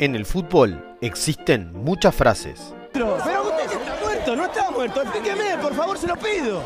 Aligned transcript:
En 0.00 0.14
el 0.14 0.24
fútbol 0.24 0.96
existen 1.00 1.72
muchas 1.72 2.14
frases. 2.14 2.72
Pero 2.92 3.16
usted 3.16 3.32
está 3.64 3.96
muerto, 4.00 4.36
no 4.36 4.44
está 4.44 4.70
muerto. 4.70 5.02
Explíqueme, 5.02 5.58
por 5.60 5.74
favor, 5.74 5.98
se 5.98 6.06
lo 6.06 6.14
pido. 6.14 6.62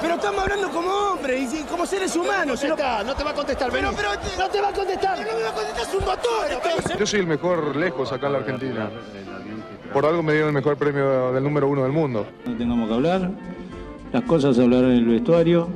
Pero 0.00 0.14
estamos 0.14 0.40
hablando 0.40 0.70
como 0.70 0.88
hombres 0.88 1.52
y 1.52 1.64
como 1.64 1.84
seres 1.84 2.14
humanos. 2.14 2.62
No, 2.62 2.68
no 3.02 3.16
te 3.16 3.24
va 3.24 3.30
a 3.30 3.34
contestar, 3.34 3.72
Pero, 3.72 3.90
pero, 3.96 4.10
no 4.38 4.48
te 4.48 4.60
va 4.60 4.68
a 4.68 4.72
contestar. 4.72 5.18
No 5.18 5.36
me 5.36 5.42
va 5.42 5.48
a 5.48 5.52
contestar, 5.52 5.82
es 5.82 5.94
un 5.94 6.04
motor. 6.04 6.96
Yo 6.96 7.06
soy 7.06 7.20
el 7.20 7.26
mejor 7.26 7.74
lejos 7.74 8.12
acá 8.12 8.28
en 8.28 8.32
la 8.34 8.38
Argentina. 8.38 8.90
Por 9.92 10.06
algo 10.06 10.22
me 10.22 10.32
dieron 10.34 10.50
el 10.50 10.54
mejor 10.54 10.76
premio 10.76 11.32
del 11.32 11.42
número 11.42 11.66
uno 11.66 11.82
del 11.82 11.92
mundo. 11.92 12.24
No 12.46 12.56
tengamos 12.56 12.88
que 12.88 12.94
hablar, 12.94 13.30
las 14.12 14.22
cosas 14.22 14.54
se 14.54 14.62
hablarán 14.62 14.92
en 14.92 14.98
el 14.98 15.06
vestuario. 15.06 15.68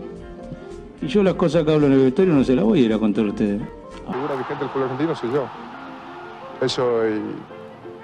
Y 1.03 1.09
yo 1.09 1.25
las 1.25 1.35
cosas 1.35 1.65
que 1.65 1.73
hablo 1.73 1.89
en 1.89 1.95
el 1.95 2.05
vestuario 2.05 2.35
no 2.35 2.45
se 2.45 2.55
las 2.55 2.65
voy 2.65 2.83
a 2.83 2.85
ir 2.85 2.95
a 2.95 2.99
contar 3.01 3.25
a 3.25 3.31
ustedes. 3.31 3.61
La 4.07 4.13
figura 4.13 4.35
vigente 4.37 4.61
del 4.61 4.69
fútbol 4.69 4.83
argentino 4.85 5.17
soy 5.17 5.33
yo. 5.33 5.49
Eso 6.61 7.07
y 7.09 7.21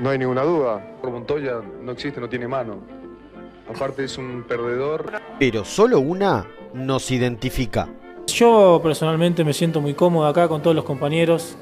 no 0.03 0.11
hay 0.11 0.19
ninguna 0.19 0.43
duda. 0.43 0.97
Por 1.01 1.11
Montoya 1.11 1.61
no 1.83 1.93
existe, 1.93 2.21
no 2.21 2.29
tiene 2.29 2.49
mano. 2.49 2.79
Aparte 3.69 4.05
es 4.05 4.19
un 4.19 4.45
perdedor. 4.47 5.13
Pero 5.39 5.65
solo 5.65 6.01
una 6.01 6.47
nos 6.75 7.11
identifica. 7.11 7.89
Yo 8.27 8.81
personalmente 8.83 9.45
me 9.45 9.53
siento 9.53 9.81
muy 9.81 9.95
cómodo 9.95 10.27
acá 10.27 10.49
con 10.49 10.63
todos 10.63 10.75
los 10.75 10.85
compañeros. 10.85 11.57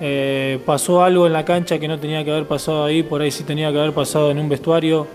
Eh, 0.00 0.60
pasó 0.66 1.02
algo 1.04 1.26
en 1.26 1.32
la 1.32 1.44
cancha 1.44 1.78
que 1.78 1.86
no 1.86 1.98
tenía 1.98 2.24
que 2.24 2.32
haber 2.32 2.46
pasado 2.46 2.84
ahí, 2.84 3.02
por 3.02 3.20
ahí 3.22 3.30
sí 3.30 3.44
tenía 3.44 3.70
que 3.70 3.78
haber 3.78 3.92
pasado 3.92 4.30
en 4.30 4.38
un 4.38 4.48
vestuario 4.48 5.06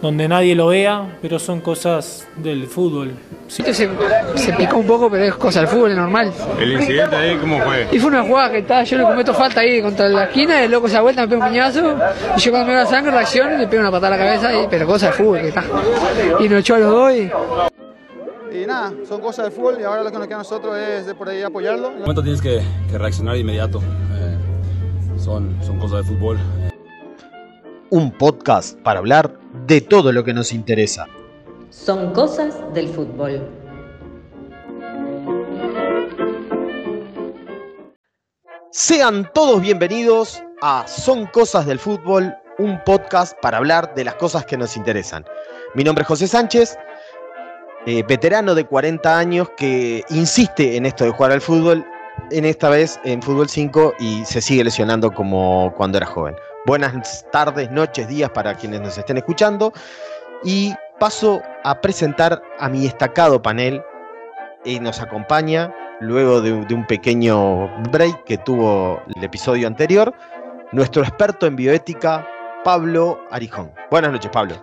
donde 0.00 0.28
nadie 0.28 0.54
lo 0.54 0.68
vea, 0.68 1.18
pero 1.20 1.38
son 1.38 1.60
cosas 1.60 2.26
del 2.36 2.66
fútbol. 2.66 3.12
Sí. 3.48 3.62
Se, 3.72 3.88
se 4.36 4.52
picó 4.52 4.76
un 4.78 4.86
poco, 4.86 5.10
pero 5.10 5.24
es 5.24 5.34
cosa 5.34 5.60
del 5.60 5.68
fútbol, 5.68 5.90
es 5.90 5.96
normal. 5.96 6.32
¿El 6.58 6.72
incidente 6.72 7.16
ahí 7.16 7.36
cómo 7.36 7.60
fue? 7.60 7.88
Y 7.90 7.98
fue 7.98 8.10
una 8.10 8.22
jugada 8.22 8.52
que 8.52 8.58
estaba, 8.58 8.84
yo 8.84 8.98
le 8.98 9.04
cometo 9.04 9.34
falta 9.34 9.60
ahí 9.60 9.82
contra 9.82 10.08
la 10.08 10.24
esquina, 10.24 10.62
el 10.62 10.70
loco 10.70 10.88
se 10.88 10.94
da 10.94 11.00
vuelta, 11.00 11.22
me 11.22 11.28
pega 11.28 11.44
un 11.44 11.50
piñazo, 11.50 11.96
y 12.36 12.40
yo 12.40 12.50
cuando 12.50 12.68
me 12.68 12.74
da 12.74 12.86
sangre 12.86 13.10
reacciono 13.10 13.54
y 13.54 13.58
le 13.58 13.66
pego 13.66 13.80
una 13.82 13.90
patada 13.90 14.14
a 14.14 14.18
la 14.18 14.24
cabeza, 14.24 14.54
y, 14.54 14.66
pero 14.68 14.86
cosa 14.86 15.06
del 15.06 15.14
fútbol 15.14 15.40
que 15.40 15.48
está. 15.48 15.64
Y 16.40 16.48
nos 16.48 16.60
echó 16.60 16.74
a 16.76 16.78
los 16.78 16.90
dos 16.90 17.12
y... 17.14 17.30
Y 18.50 18.66
nada, 18.66 18.92
son 19.06 19.20
cosas 19.20 19.44
del 19.44 19.52
fútbol 19.52 19.76
y 19.80 19.84
ahora 19.84 20.02
lo 20.02 20.10
que 20.10 20.18
nos 20.18 20.26
queda 20.26 20.36
a 20.36 20.38
nosotros 20.38 20.76
es 20.76 21.06
de 21.06 21.14
por 21.14 21.28
ahí 21.28 21.42
apoyarlo. 21.42 21.88
En 21.88 22.00
momento 22.00 22.22
tienes 22.22 22.40
que, 22.40 22.62
que 22.90 22.98
reaccionar 22.98 23.34
de 23.34 23.40
inmediato. 23.40 23.78
Eh, 23.78 24.36
son, 25.18 25.56
son 25.62 25.78
cosas 25.78 25.98
de 25.98 26.14
fútbol. 26.14 26.38
Un 27.90 28.10
podcast 28.10 28.78
para 28.82 28.98
hablar 28.98 29.40
de 29.66 29.80
todo 29.80 30.12
lo 30.12 30.22
que 30.22 30.34
nos 30.34 30.52
interesa. 30.52 31.06
Son 31.70 32.12
cosas 32.12 32.54
del 32.74 32.86
fútbol. 32.88 33.48
Sean 38.70 39.30
todos 39.32 39.62
bienvenidos 39.62 40.42
a 40.60 40.86
Son 40.86 41.24
Cosas 41.28 41.64
del 41.64 41.78
Fútbol, 41.78 42.36
un 42.58 42.78
podcast 42.84 43.38
para 43.40 43.56
hablar 43.56 43.94
de 43.94 44.04
las 44.04 44.16
cosas 44.16 44.44
que 44.44 44.58
nos 44.58 44.76
interesan. 44.76 45.24
Mi 45.74 45.82
nombre 45.82 46.02
es 46.02 46.08
José 46.08 46.28
Sánchez, 46.28 46.76
eh, 47.86 48.04
veterano 48.06 48.54
de 48.54 48.64
40 48.64 49.18
años 49.18 49.48
que 49.56 50.04
insiste 50.10 50.76
en 50.76 50.84
esto 50.84 51.04
de 51.04 51.10
jugar 51.10 51.32
al 51.32 51.40
fútbol, 51.40 51.86
en 52.30 52.44
esta 52.44 52.68
vez 52.68 53.00
en 53.04 53.22
Fútbol 53.22 53.48
5 53.48 53.94
y 53.98 54.26
se 54.26 54.42
sigue 54.42 54.64
lesionando 54.64 55.10
como 55.10 55.72
cuando 55.74 55.96
era 55.96 56.06
joven. 56.06 56.36
Buenas 56.68 57.24
tardes, 57.32 57.70
noches, 57.70 58.06
días 58.08 58.28
para 58.28 58.52
quienes 58.54 58.82
nos 58.82 58.98
estén 58.98 59.16
escuchando 59.16 59.72
y 60.44 60.74
paso 61.00 61.40
a 61.64 61.80
presentar 61.80 62.42
a 62.58 62.68
mi 62.68 62.82
destacado 62.82 63.40
panel 63.40 63.82
y 64.66 64.78
nos 64.78 65.00
acompaña 65.00 65.72
luego 66.00 66.42
de, 66.42 66.52
un- 66.52 66.66
de 66.68 66.74
un 66.74 66.86
pequeño 66.86 67.68
break 67.90 68.22
que 68.24 68.36
tuvo 68.36 69.00
el 69.16 69.24
episodio 69.24 69.66
anterior, 69.66 70.12
nuestro 70.72 71.00
experto 71.00 71.46
en 71.46 71.56
bioética, 71.56 72.28
Pablo 72.64 73.18
Arijón. 73.30 73.72
Buenas 73.90 74.12
noches, 74.12 74.30
Pablo. 74.30 74.54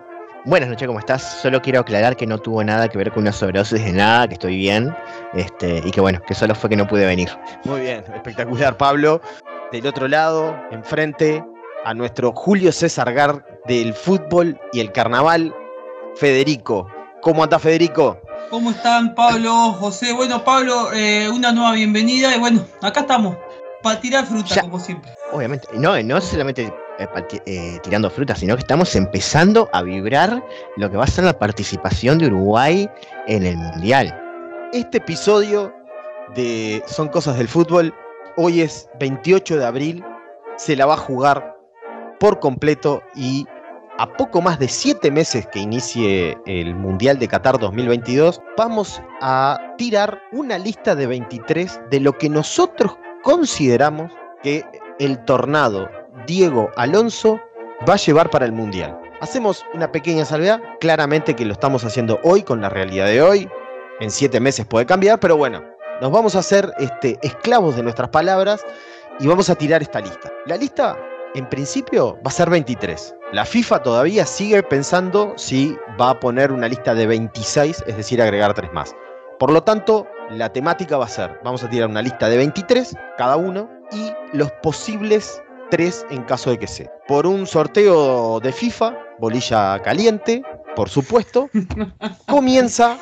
Buenas 0.44 0.68
noches, 0.68 0.86
¿cómo 0.86 1.00
estás? 1.00 1.24
Solo 1.42 1.60
quiero 1.60 1.80
aclarar 1.80 2.14
que 2.14 2.24
no 2.24 2.38
tuvo 2.38 2.62
nada 2.62 2.86
que 2.88 2.98
ver 2.98 3.10
con 3.10 3.24
una 3.24 3.32
sobredosis 3.32 3.84
de 3.84 3.90
nada, 3.92 4.28
que 4.28 4.34
estoy 4.34 4.56
bien, 4.56 4.94
este, 5.34 5.82
y 5.84 5.90
que 5.90 6.00
bueno, 6.00 6.20
que 6.24 6.34
solo 6.34 6.54
fue 6.54 6.70
que 6.70 6.76
no 6.76 6.86
pude 6.86 7.04
venir. 7.04 7.28
Muy 7.64 7.80
bien, 7.80 8.04
espectacular, 8.14 8.76
Pablo. 8.76 9.20
Del 9.72 9.84
otro 9.88 10.06
lado, 10.06 10.56
enfrente, 10.70 11.44
a 11.84 11.94
nuestro 11.94 12.32
Julio 12.32 12.72
César 12.72 13.12
Gar 13.12 13.44
del 13.66 13.94
fútbol 13.94 14.58
y 14.72 14.80
el 14.80 14.92
carnaval, 14.92 15.54
Federico. 16.16 16.88
¿Cómo 17.20 17.42
anda, 17.44 17.58
Federico? 17.58 18.20
¿Cómo 18.50 18.70
están 18.70 19.14
Pablo, 19.14 19.72
José? 19.74 20.12
Bueno, 20.12 20.44
Pablo, 20.44 20.92
eh, 20.92 21.28
una 21.30 21.52
nueva 21.52 21.72
bienvenida 21.72 22.34
y 22.34 22.38
bueno, 22.38 22.64
acá 22.80 23.00
estamos, 23.00 23.36
para 23.82 24.00
tirar 24.00 24.24
fruta 24.26 24.54
Ya. 24.54 24.62
como 24.62 24.78
siempre. 24.78 25.12
Obviamente, 25.32 25.66
no, 25.74 26.00
no 26.02 26.20
solamente 26.20 26.72
eh, 26.98 27.08
eh, 27.46 27.78
tirando 27.82 28.08
frutas, 28.08 28.38
sino 28.38 28.54
que 28.54 28.60
estamos 28.60 28.94
empezando 28.94 29.68
a 29.72 29.82
vibrar 29.82 30.42
lo 30.76 30.90
que 30.90 30.96
va 30.96 31.04
a 31.04 31.08
ser 31.08 31.24
la 31.24 31.38
participación 31.38 32.18
de 32.18 32.26
Uruguay 32.28 32.88
en 33.26 33.44
el 33.44 33.56
Mundial. 33.56 34.16
Este 34.72 34.98
episodio 34.98 35.74
de 36.34 36.82
Son 36.86 37.08
Cosas 37.08 37.36
del 37.38 37.48
Fútbol, 37.48 37.92
hoy 38.36 38.60
es 38.60 38.88
28 39.00 39.56
de 39.58 39.66
abril, 39.66 40.04
se 40.56 40.76
la 40.76 40.86
va 40.86 40.94
a 40.94 40.98
jugar 40.98 41.55
por 42.18 42.40
completo 42.40 43.02
y 43.14 43.46
a 43.98 44.06
poco 44.16 44.42
más 44.42 44.58
de 44.58 44.68
7 44.68 45.10
meses 45.10 45.46
que 45.46 45.60
inicie 45.60 46.36
el 46.46 46.74
Mundial 46.74 47.18
de 47.18 47.28
Qatar 47.28 47.58
2022, 47.58 48.42
vamos 48.56 49.00
a 49.22 49.74
tirar 49.78 50.20
una 50.32 50.58
lista 50.58 50.94
de 50.94 51.06
23 51.06 51.80
de 51.90 52.00
lo 52.00 52.12
que 52.18 52.28
nosotros 52.28 52.98
consideramos 53.22 54.12
que 54.42 54.64
el 54.98 55.24
tornado 55.24 55.88
Diego 56.26 56.70
Alonso 56.76 57.40
va 57.88 57.94
a 57.94 57.98
llevar 57.98 58.30
para 58.30 58.44
el 58.44 58.52
Mundial. 58.52 58.98
Hacemos 59.20 59.64
una 59.72 59.90
pequeña 59.90 60.26
salvedad, 60.26 60.60
claramente 60.78 61.34
que 61.34 61.46
lo 61.46 61.52
estamos 61.52 61.84
haciendo 61.84 62.20
hoy 62.22 62.42
con 62.42 62.60
la 62.60 62.68
realidad 62.68 63.06
de 63.06 63.22
hoy, 63.22 63.48
en 64.00 64.10
siete 64.10 64.40
meses 64.40 64.66
puede 64.66 64.84
cambiar, 64.84 65.18
pero 65.20 65.38
bueno, 65.38 65.64
nos 66.02 66.12
vamos 66.12 66.36
a 66.36 66.40
hacer 66.40 66.70
este, 66.78 67.18
esclavos 67.22 67.76
de 67.76 67.82
nuestras 67.82 68.10
palabras 68.10 68.62
y 69.18 69.26
vamos 69.26 69.48
a 69.48 69.54
tirar 69.54 69.80
esta 69.80 70.00
lista. 70.00 70.30
La 70.44 70.56
lista, 70.58 70.98
en 71.36 71.48
principio, 71.48 72.14
va 72.16 72.28
a 72.28 72.30
ser 72.30 72.48
23. 72.50 73.14
La 73.32 73.44
FIFA 73.44 73.82
todavía 73.82 74.24
sigue 74.26 74.62
pensando 74.62 75.34
si 75.36 75.76
va 76.00 76.10
a 76.10 76.20
poner 76.20 76.50
una 76.52 76.68
lista 76.68 76.94
de 76.94 77.06
26, 77.06 77.84
es 77.86 77.96
decir, 77.96 78.22
agregar 78.22 78.54
tres 78.54 78.72
más. 78.72 78.94
Por 79.38 79.50
lo 79.50 79.62
tanto, 79.62 80.06
la 80.30 80.50
temática 80.52 80.96
va 80.96 81.04
a 81.04 81.08
ser, 81.08 81.38
vamos 81.44 81.62
a 81.62 81.68
tirar 81.68 81.88
una 81.88 82.00
lista 82.02 82.28
de 82.28 82.38
23 82.38 82.94
cada 83.18 83.36
uno 83.36 83.68
y 83.92 84.10
los 84.32 84.50
posibles 84.62 85.42
tres 85.70 86.06
en 86.10 86.22
caso 86.22 86.50
de 86.50 86.58
que 86.58 86.66
sea. 86.66 86.90
Por 87.06 87.26
un 87.26 87.46
sorteo 87.46 88.40
de 88.40 88.52
FIFA, 88.52 88.94
bolilla 89.18 89.80
caliente, 89.82 90.42
por 90.74 90.88
supuesto, 90.88 91.50
comienza 92.26 92.96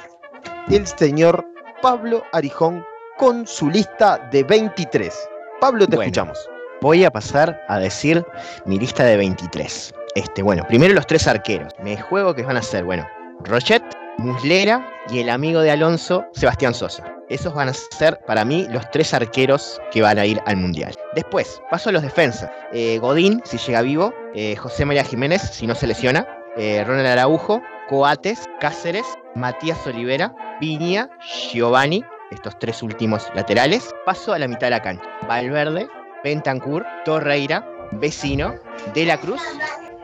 el 0.70 0.86
señor 0.86 1.44
Pablo 1.82 2.24
Arijón 2.32 2.84
con 3.18 3.46
su 3.46 3.70
lista 3.70 4.18
de 4.32 4.42
23. 4.42 5.28
Pablo, 5.60 5.86
te 5.86 5.96
Bueno. 5.96 6.02
escuchamos. 6.02 6.48
Voy 6.80 7.04
a 7.04 7.10
pasar 7.10 7.60
a 7.68 7.78
decir 7.78 8.24
mi 8.66 8.78
lista 8.78 9.04
de 9.04 9.16
23. 9.16 9.94
Este, 10.14 10.42
bueno, 10.42 10.64
primero 10.68 10.94
los 10.94 11.06
tres 11.06 11.26
arqueros. 11.26 11.72
Me 11.82 11.96
juego 11.96 12.34
que 12.34 12.42
van 12.42 12.56
a 12.56 12.62
ser, 12.62 12.84
bueno, 12.84 13.06
Rochet, 13.44 13.82
Muslera 14.18 14.86
y 15.10 15.20
el 15.20 15.30
amigo 15.30 15.60
de 15.60 15.70
Alonso, 15.70 16.26
Sebastián 16.34 16.74
Sosa. 16.74 17.04
Esos 17.30 17.54
van 17.54 17.70
a 17.70 17.72
ser 17.72 18.20
para 18.26 18.44
mí 18.44 18.66
los 18.70 18.88
tres 18.90 19.14
arqueros 19.14 19.80
que 19.90 20.02
van 20.02 20.18
a 20.18 20.26
ir 20.26 20.40
al 20.46 20.56
Mundial. 20.56 20.94
Después, 21.14 21.60
paso 21.70 21.88
a 21.88 21.92
los 21.92 22.02
defensas. 22.02 22.50
Eh, 22.72 22.98
Godín, 22.98 23.40
si 23.44 23.56
llega 23.56 23.80
vivo. 23.80 24.12
eh, 24.34 24.56
José 24.56 24.84
María 24.84 25.04
Jiménez, 25.04 25.40
si 25.40 25.66
no 25.66 25.74
se 25.74 25.86
lesiona. 25.86 26.26
eh, 26.56 26.84
Ronald 26.86 27.06
Araujo. 27.08 27.62
Coates, 27.88 28.44
Cáceres, 28.60 29.04
Matías 29.34 29.86
Olivera, 29.86 30.34
Viña, 30.60 31.10
Giovanni. 31.52 32.02
Estos 32.30 32.58
tres 32.58 32.82
últimos 32.82 33.28
laterales. 33.34 33.90
Paso 34.06 34.32
a 34.32 34.38
la 34.38 34.48
mitad 34.48 34.66
de 34.68 34.70
la 34.72 34.82
cancha. 34.82 35.04
Valverde, 35.28 35.86
Bentancur, 36.24 36.84
Torreira, 37.04 37.64
Vecino, 37.92 38.54
De 38.94 39.04
la 39.04 39.18
Cruz, 39.20 39.40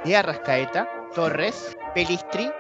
De 0.05 0.14
Arrascaeta, 0.17 0.88
Torres, 1.14 1.76
Pelistri 1.94 2.50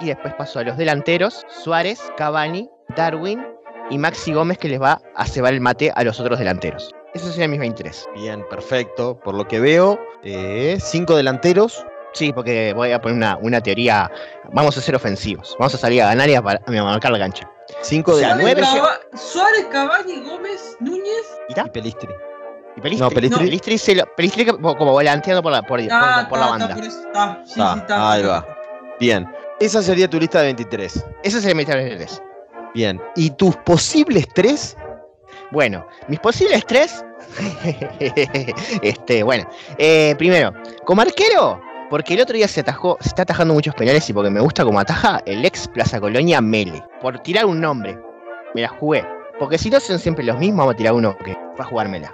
y 0.00 0.06
después 0.06 0.34
paso 0.34 0.58
a 0.60 0.62
los 0.62 0.76
delanteros, 0.76 1.44
Suárez, 1.48 2.00
Cavani, 2.16 2.70
Darwin 2.94 3.44
y 3.90 3.98
Maxi 3.98 4.32
Gómez 4.32 4.58
que 4.58 4.68
les 4.68 4.80
va 4.80 5.00
a 5.14 5.26
cebar 5.26 5.54
el 5.54 5.60
mate 5.60 5.90
a 5.96 6.04
los 6.04 6.20
otros 6.20 6.38
delanteros. 6.38 6.90
Esos 7.14 7.30
serían 7.32 7.50
mis 7.52 7.60
23. 7.60 8.06
Bien, 8.14 8.44
perfecto. 8.50 9.18
Por 9.18 9.34
lo 9.34 9.48
que 9.48 9.58
veo, 9.58 9.98
eh, 10.22 10.76
cinco 10.80 11.16
delanteros. 11.16 11.84
Sí, 12.12 12.32
porque 12.32 12.72
voy 12.74 12.92
a 12.92 13.00
poner 13.00 13.16
una, 13.16 13.38
una 13.40 13.60
teoría. 13.62 14.10
Vamos 14.52 14.76
a 14.76 14.80
ser 14.82 14.94
ofensivos. 14.94 15.56
Vamos 15.58 15.74
a 15.74 15.78
salir 15.78 16.02
a 16.02 16.06
ganar 16.08 16.28
y 16.28 16.34
a, 16.34 16.38
a 16.40 16.70
marcar 16.82 17.12
la 17.12 17.18
cancha. 17.18 17.50
Cinco 17.80 18.12
O 18.12 18.16
sea, 18.18 18.36
delanteros 18.36 18.68
nueve- 18.72 18.86
Cava- 19.10 19.18
Suárez, 19.18 19.66
Cavani, 19.72 20.22
Gómez, 20.24 20.76
Núñez. 20.80 21.26
¿Y 21.48 21.58
y 21.58 21.70
Pelistri. 21.70 22.12
¿Y 22.76 22.80
Pelistri? 22.80 23.08
No, 23.08 23.10
Pelistri- 23.10 23.38
Pelistri, 23.38 23.78
se 23.78 23.94
lo- 23.94 24.04
Pelistri 24.16 24.44
como 24.46 24.92
volanteando 24.92 25.42
por 25.42 25.52
la, 25.52 25.62
por, 25.62 25.80
por- 25.80 25.88
Ah, 25.92 26.26
por 26.28 26.38
la 26.38 26.46
banda. 26.46 26.74
por 26.74 26.84
eso 26.84 27.00
está. 27.06 27.40
Sí, 27.44 27.54
Ah, 27.60 27.72
sí, 27.74 27.80
está. 27.80 28.12
ahí 28.12 28.22
va. 28.22 28.46
Bien. 29.00 29.26
Esa 29.60 29.82
sería 29.82 30.08
tu 30.08 30.18
lista 30.20 30.38
de 30.40 30.44
23. 30.46 31.04
Ese 31.22 31.40
sería 31.40 31.54
mi 31.54 31.64
23. 31.64 32.22
Bien. 32.74 33.00
¿Y 33.14 33.30
tus 33.30 33.56
posibles 33.56 34.26
tres? 34.34 34.76
Bueno, 35.50 35.86
mis 36.08 36.20
posibles 36.20 36.64
tres. 36.66 37.02
este, 38.82 39.22
bueno, 39.22 39.48
eh, 39.78 40.14
primero, 40.18 40.52
como 40.84 41.02
arquero, 41.02 41.60
porque 41.90 42.14
el 42.14 42.20
otro 42.20 42.36
día 42.36 42.48
se 42.48 42.60
atajó, 42.60 42.96
se 43.00 43.08
está 43.08 43.22
atajando 43.22 43.54
muchos 43.54 43.74
penales 43.74 44.08
y 44.08 44.12
porque 44.12 44.30
me 44.30 44.40
gusta 44.40 44.64
como 44.64 44.80
ataja 44.80 45.20
el 45.26 45.44
ex 45.44 45.68
Plaza 45.68 46.00
Colonia 46.00 46.40
Mele. 46.40 46.82
Por 47.00 47.18
tirar 47.20 47.46
un 47.46 47.60
nombre, 47.60 47.98
me 48.54 48.62
la 48.62 48.68
jugué. 48.68 49.06
Porque 49.38 49.58
si 49.58 49.70
no 49.70 49.78
son 49.80 49.98
siempre 49.98 50.24
los 50.24 50.38
mismos, 50.38 50.58
vamos 50.58 50.74
a 50.74 50.76
tirar 50.76 50.92
uno 50.94 51.16
que 51.18 51.34
va 51.58 51.64
a 51.64 51.64
jugármela. 51.64 52.12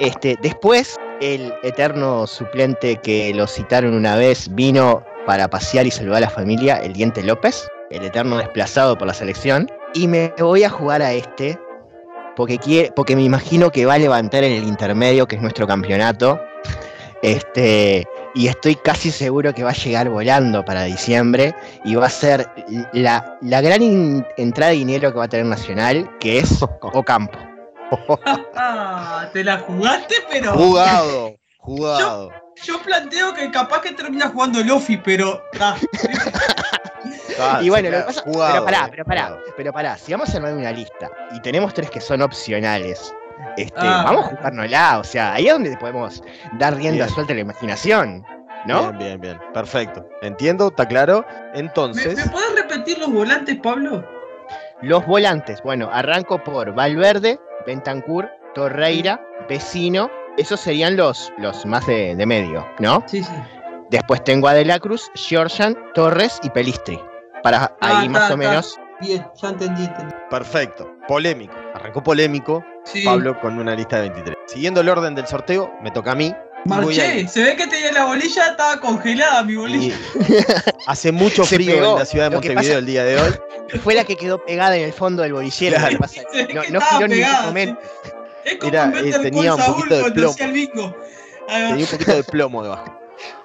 Este, 0.00 0.36
después, 0.42 0.96
el 1.20 1.52
eterno 1.62 2.26
suplente 2.26 2.96
que 2.96 3.32
lo 3.34 3.46
citaron 3.46 3.94
una 3.94 4.16
vez 4.16 4.52
vino 4.54 5.04
para 5.26 5.48
pasear 5.48 5.86
y 5.86 5.90
saludar 5.90 6.18
a 6.18 6.26
la 6.26 6.30
familia, 6.30 6.76
el 6.78 6.92
Diente 6.92 7.22
López, 7.22 7.68
el 7.90 8.04
eterno 8.04 8.36
desplazado 8.38 8.98
por 8.98 9.06
la 9.06 9.14
selección. 9.14 9.70
Y 9.94 10.08
me 10.08 10.32
voy 10.38 10.64
a 10.64 10.70
jugar 10.70 11.00
a 11.02 11.12
este, 11.12 11.58
porque, 12.36 12.58
quiere, 12.58 12.92
porque 12.96 13.14
me 13.14 13.22
imagino 13.22 13.70
que 13.70 13.86
va 13.86 13.94
a 13.94 13.98
levantar 13.98 14.42
en 14.44 14.52
el 14.52 14.64
intermedio, 14.64 15.26
que 15.26 15.36
es 15.36 15.42
nuestro 15.42 15.66
campeonato. 15.66 16.40
Este, 17.22 18.06
y 18.34 18.48
estoy 18.48 18.74
casi 18.74 19.10
seguro 19.10 19.54
que 19.54 19.62
va 19.64 19.70
a 19.70 19.74
llegar 19.74 20.10
volando 20.10 20.62
para 20.64 20.82
diciembre 20.82 21.54
y 21.84 21.94
va 21.94 22.06
a 22.06 22.10
ser 22.10 22.46
la, 22.92 23.38
la 23.40 23.60
gran 23.62 23.80
in- 23.80 24.26
entrada 24.36 24.72
de 24.72 24.78
dinero 24.78 25.10
que 25.12 25.18
va 25.18 25.24
a 25.24 25.28
tener 25.28 25.46
Nacional, 25.46 26.10
que 26.20 26.38
es 26.40 26.62
Ocampo. 26.80 27.38
Te 29.32 29.44
la 29.44 29.58
jugaste, 29.58 30.14
pero. 30.30 30.52
Jugado, 30.52 31.34
jugado. 31.58 32.30
Yo 32.62 32.80
planteo 32.82 33.34
que 33.34 33.50
capaz 33.50 33.80
que 33.82 33.92
termina 33.92 34.28
jugando 34.28 34.62
Lofi, 34.62 34.96
pero. 34.98 35.42
ah, 35.60 35.76
Ah, 37.40 37.58
y 37.60 37.68
bueno, 37.68 37.90
lo 37.90 37.96
que 37.98 38.02
pasa, 38.04 38.22
jugado, 38.22 38.52
pero 38.52 38.64
pará, 38.64 38.86
eh, 38.86 38.88
pero 38.90 39.04
pará, 39.04 39.38
pero 39.56 39.72
pará, 39.72 39.98
si 39.98 40.12
vamos 40.12 40.32
a 40.32 40.36
armar 40.36 40.52
una 40.54 40.70
lista 40.70 41.10
y 41.32 41.40
tenemos 41.40 41.74
tres 41.74 41.90
que 41.90 42.00
son 42.00 42.22
opcionales, 42.22 43.12
este, 43.56 43.74
Ah. 43.76 44.02
vamos 44.06 44.26
a 44.26 44.28
jugárnosla, 44.36 44.98
o 45.00 45.04
sea, 45.04 45.34
ahí 45.34 45.48
es 45.48 45.52
donde 45.52 45.76
podemos 45.76 46.22
dar 46.58 46.76
rienda 46.76 47.04
Bien. 47.06 47.08
suelta 47.14 47.32
a 47.32 47.34
la 47.36 47.40
imaginación, 47.42 48.24
¿no? 48.66 48.92
Bien, 48.92 48.98
bien, 48.98 49.20
bien. 49.20 49.40
Perfecto. 49.52 50.06
Entiendo, 50.22 50.68
está 50.68 50.86
claro. 50.86 51.26
¿Me, 51.54 51.58
Entonces, 51.60 52.16
¿Me 52.16 52.26
podés 52.30 52.54
repetir 52.54 52.98
los 52.98 53.12
volantes, 53.12 53.56
Pablo? 53.60 54.08
Los 54.82 55.04
volantes, 55.04 55.60
bueno, 55.62 55.90
arranco 55.92 56.38
por 56.42 56.72
Valverde, 56.72 57.40
Bentancur, 57.66 58.28
Torreira, 58.54 59.20
Vecino, 59.48 60.10
esos 60.36 60.60
serían 60.60 60.96
los, 60.96 61.32
los 61.38 61.64
más 61.66 61.86
de, 61.86 62.14
de 62.16 62.26
medio, 62.26 62.66
¿no? 62.78 63.02
Sí, 63.06 63.22
sí. 63.22 63.32
Después 63.90 64.24
tengo 64.24 64.48
a 64.48 64.54
De 64.54 64.64
la 64.64 64.78
Cruz, 64.80 65.10
Georgian, 65.14 65.76
Torres 65.94 66.40
y 66.42 66.50
Pelistri. 66.50 67.00
Para 67.42 67.76
Ah, 67.80 68.00
ahí 68.00 68.08
más 68.08 68.26
o 68.26 68.28
ta. 68.30 68.36
menos. 68.36 68.80
Bien, 69.00 69.26
ya 69.34 69.48
entendí, 69.50 69.84
entendí. 69.84 70.14
perfecto. 70.30 70.90
Polémico. 71.06 71.54
Arrancó 71.74 72.02
polémico. 72.02 72.64
Sí. 72.84 73.04
Pablo 73.04 73.38
con 73.40 73.58
una 73.58 73.74
lista 73.74 73.96
de 73.96 74.02
23. 74.10 74.36
Siguiendo 74.46 74.80
el 74.80 74.88
orden 74.88 75.14
del 75.14 75.26
sorteo, 75.26 75.72
me 75.82 75.90
toca 75.90 76.12
a 76.12 76.14
mí. 76.14 76.34
Marché, 76.64 77.28
se 77.28 77.42
ve 77.44 77.56
que 77.56 77.66
tenía 77.66 77.92
la 77.92 78.04
bolilla, 78.06 78.48
estaba 78.48 78.80
congelada 78.80 79.42
mi 79.44 79.56
bolilla. 79.56 79.94
Y 80.28 80.34
hace 80.86 81.12
mucho 81.12 81.44
Se 81.44 81.56
frío 81.56 81.74
pegó. 81.74 81.92
en 81.92 81.98
la 81.98 82.04
ciudad 82.06 82.30
de 82.30 82.36
Montevideo 82.36 82.78
el 82.78 82.86
día 82.86 83.04
de 83.04 83.20
hoy. 83.20 83.34
Fue 83.82 83.94
la 83.94 84.04
que 84.04 84.16
quedó 84.16 84.44
pegada 84.44 84.76
en 84.76 84.84
el 84.84 84.92
fondo 84.92 85.22
del 85.22 85.32
bolillero. 85.34 85.76
Claro. 85.78 85.98
No, 86.54 86.62
no 86.70 86.80
giró 86.80 87.08
ningún 87.08 87.08
pegada, 87.08 87.46
momento. 87.46 87.80
Es 88.44 88.56
como 88.56 88.68
Era, 88.72 88.92
eh, 88.96 89.12
tenía 89.22 89.54
un 89.54 89.62
poquito 89.64 89.94
de 89.96 90.10
plomo. 90.12 90.34
Tenía 90.34 91.84
un 91.84 91.86
poquito 91.90 92.14
de 92.14 92.24
plomo 92.24 92.62
debajo. 92.62 93.00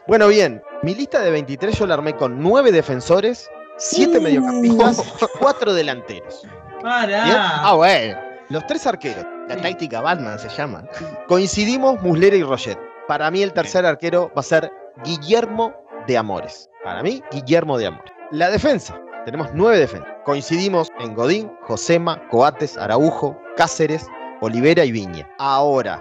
Bueno, 0.08 0.28
bien. 0.28 0.62
Mi 0.84 0.96
lista 0.96 1.20
de 1.22 1.30
23 1.32 1.78
yo 1.78 1.86
la 1.88 1.96
armé 1.96 2.16
con 2.16 2.42
9 2.42 2.72
defensores, 2.72 3.50
7 3.78 4.18
Uh. 4.18 4.22
mediocampistas, 4.22 5.02
4 5.40 5.74
delanteros. 5.74 6.44
Ah, 6.84 7.74
bueno. 7.76 8.18
Los 8.50 8.66
tres 8.66 8.88
arqueros. 8.88 9.26
La 9.48 9.58
táctica 9.58 10.02
Batman 10.02 10.40
se 10.40 10.50
llama. 10.50 10.84
Coincidimos 11.28 12.02
Muslera 12.02 12.36
y 12.36 12.44
Roget. 12.44 12.80
Para 13.10 13.32
mí 13.32 13.42
el 13.42 13.54
tercer 13.54 13.88
arquero 13.88 14.32
va 14.38 14.42
a 14.42 14.44
ser 14.44 14.72
Guillermo 15.04 15.74
de 16.06 16.16
Amores. 16.16 16.70
Para 16.84 17.02
mí, 17.02 17.24
Guillermo 17.32 17.80
de 17.80 17.88
Amores. 17.88 18.14
La 18.30 18.52
defensa. 18.52 19.02
Tenemos 19.26 19.50
nueve 19.56 19.80
defensas. 19.80 20.14
Coincidimos 20.26 20.90
en 21.00 21.16
Godín, 21.16 21.52
Josema, 21.64 22.22
Coates, 22.28 22.78
Araujo, 22.78 23.36
Cáceres, 23.58 24.06
Olivera 24.42 24.86
y 24.86 24.92
Viña. 24.92 25.28
Ahora, 25.40 26.00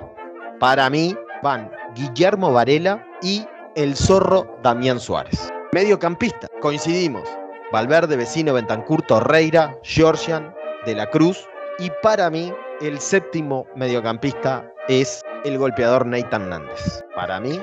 para 0.61 0.91
mí 0.91 1.17
van 1.43 1.73
Guillermo 1.95 2.53
Varela 2.53 3.03
y 3.23 3.47
el 3.75 3.97
zorro 3.97 4.59
Damián 4.63 5.01
Suárez. 5.01 5.51
Mediocampista. 5.73 6.47
Coincidimos. 6.61 7.27
Valverde, 7.73 8.17
Vecino, 8.17 8.53
Bentancur, 8.53 9.01
Torreira, 9.01 9.75
Georgian, 9.83 10.55
De 10.85 10.95
la 10.95 11.07
Cruz. 11.07 11.49
Y 11.79 11.91
para 12.03 12.29
mí, 12.29 12.53
el 12.83 13.01
séptimo 13.01 13.67
mediocampista 13.75 14.71
es 14.89 15.23
el 15.45 15.59
golpeador 15.59 16.07
Nathan 16.07 16.49
Nández. 16.49 17.05
Para 17.15 17.39
mí, 17.41 17.61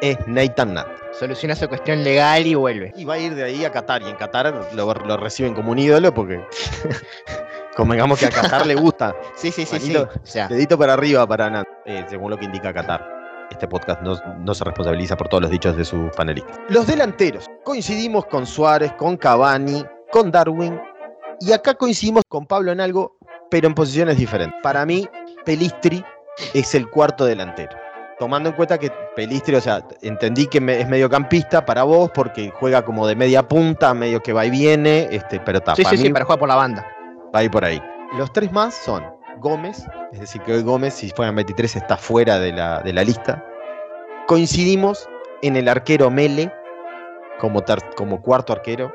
es 0.00 0.16
Nathan 0.26 0.74
Nández. 0.74 0.96
Soluciona 1.12 1.54
su 1.54 1.68
cuestión 1.68 2.04
legal 2.04 2.46
y 2.46 2.54
vuelve. 2.54 2.92
Y 2.96 3.04
va 3.04 3.14
a 3.14 3.18
ir 3.18 3.34
de 3.34 3.44
ahí 3.44 3.64
a 3.64 3.72
Qatar. 3.72 4.02
Y 4.02 4.08
en 4.08 4.16
Qatar 4.16 4.54
lo, 4.72 4.94
lo 4.94 5.16
reciben 5.16 5.54
como 5.54 5.72
un 5.72 5.78
ídolo 5.78 6.14
porque 6.14 6.42
convengamos 7.76 8.18
que 8.18 8.26
a 8.26 8.30
Qatar 8.30 8.66
le 8.66 8.76
gusta. 8.76 9.14
Sí, 9.34 9.50
sí, 9.50 9.66
sí, 9.66 9.78
sí. 9.78 9.92
Manito, 9.92 10.08
O 10.22 10.26
sea, 10.26 10.48
Dedito 10.48 10.78
para 10.78 10.94
arriba 10.94 11.26
para 11.26 11.50
Nández, 11.50 11.72
eh, 11.86 12.04
según 12.08 12.30
lo 12.30 12.38
que 12.38 12.44
indica 12.44 12.72
Qatar. 12.72 13.20
Este 13.50 13.66
podcast 13.66 14.00
no, 14.02 14.14
no 14.38 14.54
se 14.54 14.62
responsabiliza 14.62 15.16
por 15.16 15.28
todos 15.28 15.42
los 15.42 15.50
dichos 15.50 15.76
de 15.76 15.84
sus 15.84 16.10
panelistas. 16.16 16.56
Los 16.68 16.86
delanteros. 16.86 17.46
Coincidimos 17.64 18.26
con 18.26 18.46
Suárez, 18.46 18.92
con 18.92 19.16
Cavani, 19.16 19.84
con 20.12 20.30
Darwin. 20.30 20.80
Y 21.40 21.52
acá 21.52 21.74
coincidimos 21.74 22.22
con 22.28 22.46
Pablo 22.46 22.70
en 22.70 22.80
algo, 22.80 23.16
pero 23.50 23.66
en 23.66 23.74
posiciones 23.74 24.18
diferentes. 24.18 24.56
Para 24.62 24.86
mí, 24.86 25.08
Pelistri 25.44 26.04
es 26.54 26.74
el 26.74 26.88
cuarto 26.90 27.24
delantero. 27.24 27.76
Tomando 28.18 28.50
en 28.50 28.54
cuenta 28.54 28.76
que 28.78 28.90
Pelistri, 29.16 29.54
o 29.54 29.60
sea, 29.60 29.82
entendí 30.02 30.46
que 30.46 30.60
me- 30.60 30.78
es 30.80 30.86
mediocampista 30.88 31.64
para 31.64 31.84
vos 31.84 32.10
porque 32.14 32.50
juega 32.50 32.82
como 32.84 33.06
de 33.06 33.16
media 33.16 33.42
punta, 33.48 33.94
medio 33.94 34.22
que 34.22 34.32
va 34.34 34.44
y 34.44 34.50
viene, 34.50 35.08
este, 35.10 35.40
pero 35.40 35.58
está. 35.58 35.74
sí, 35.74 35.84
sí, 35.84 35.96
mí 35.96 36.02
sí, 36.04 36.10
para 36.12 36.24
jugar 36.26 36.38
por 36.38 36.48
la 36.48 36.56
banda. 36.56 36.86
va 37.34 37.38
a 37.40 37.44
ir 37.44 37.50
por 37.50 37.64
ahí. 37.64 37.80
Los 38.18 38.30
tres 38.32 38.52
más 38.52 38.74
son 38.74 39.02
Gómez, 39.38 39.86
es 40.12 40.20
decir, 40.20 40.42
que 40.42 40.52
hoy 40.52 40.62
Gómez, 40.62 40.92
si 40.94 41.08
fueran 41.10 41.34
23, 41.36 41.76
está 41.76 41.96
fuera 41.96 42.38
de 42.38 42.52
la, 42.52 42.80
de 42.80 42.92
la 42.92 43.04
lista. 43.04 43.42
Coincidimos 44.26 45.08
en 45.42 45.56
el 45.56 45.68
arquero 45.68 46.10
Mele 46.10 46.52
como, 47.38 47.62
ter- 47.62 47.94
como 47.96 48.20
cuarto 48.20 48.52
arquero. 48.52 48.92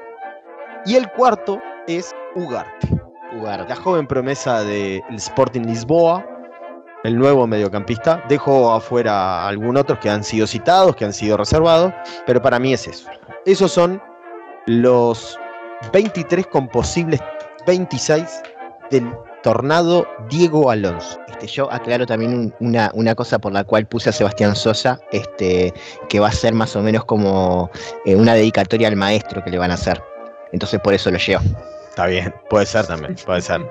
Y 0.86 0.96
el 0.96 1.10
cuarto 1.12 1.60
es 1.88 2.14
Ugarte. 2.36 2.88
Ugarte. 3.40 3.70
La 3.70 3.76
joven 3.76 4.06
promesa 4.06 4.64
del 4.64 5.02
Sporting 5.16 5.62
Lisboa, 5.62 6.24
el 7.06 7.18
nuevo 7.18 7.46
mediocampista. 7.48 8.24
Dejo 8.30 8.74
afuera 8.74 9.14
a 9.44 9.48
algún 9.48 9.78
otros 9.78 10.00
que 10.00 10.10
han 10.10 10.24
sido 10.24 10.48
citados, 10.48 10.96
que 10.96 11.06
han 11.06 11.14
sido 11.14 11.38
reservados, 11.38 11.94
pero 12.26 12.42
para 12.42 12.60
mí 12.60 12.74
es 12.74 12.88
eso. 12.88 13.08
Esos 13.46 13.72
son 13.72 14.02
los 14.68 15.38
23 15.94 16.48
con 16.48 16.68
posibles 16.70 17.20
26 17.68 18.24
del 18.92 19.08
tornado 19.44 20.08
Diego 20.30 20.72
Alonso. 20.72 21.20
Este, 21.28 21.48
yo 21.48 21.72
aclaro 21.72 22.06
también 22.06 22.34
un- 22.34 22.54
una, 22.60 22.90
una 22.94 23.14
cosa 23.14 23.38
por 23.40 23.52
la 23.52 23.64
cual 23.64 23.86
puse 23.88 24.10
a 24.10 24.14
Sebastián 24.14 24.56
Sosa, 24.56 25.00
este, 25.12 25.74
que 26.10 26.20
va 26.20 26.30
a 26.30 26.32
ser 26.32 26.54
más 26.54 26.76
o 26.76 26.82
menos 26.82 27.06
como 27.06 27.70
eh, 28.06 28.16
una 28.16 28.34
dedicatoria 28.34 28.88
al 28.88 28.96
maestro 28.96 29.44
que 29.44 29.52
le 29.52 29.58
van 29.60 29.72
a 29.72 29.76
hacer. 29.76 30.02
Entonces 30.52 30.80
por 30.80 30.94
eso 30.94 31.12
lo 31.12 31.18
llevo. 31.18 31.44
Está 31.90 32.08
bien, 32.08 32.34
puede 32.50 32.66
ser 32.66 32.88
también, 32.88 33.16
puede 33.26 33.42
ser. 33.42 33.62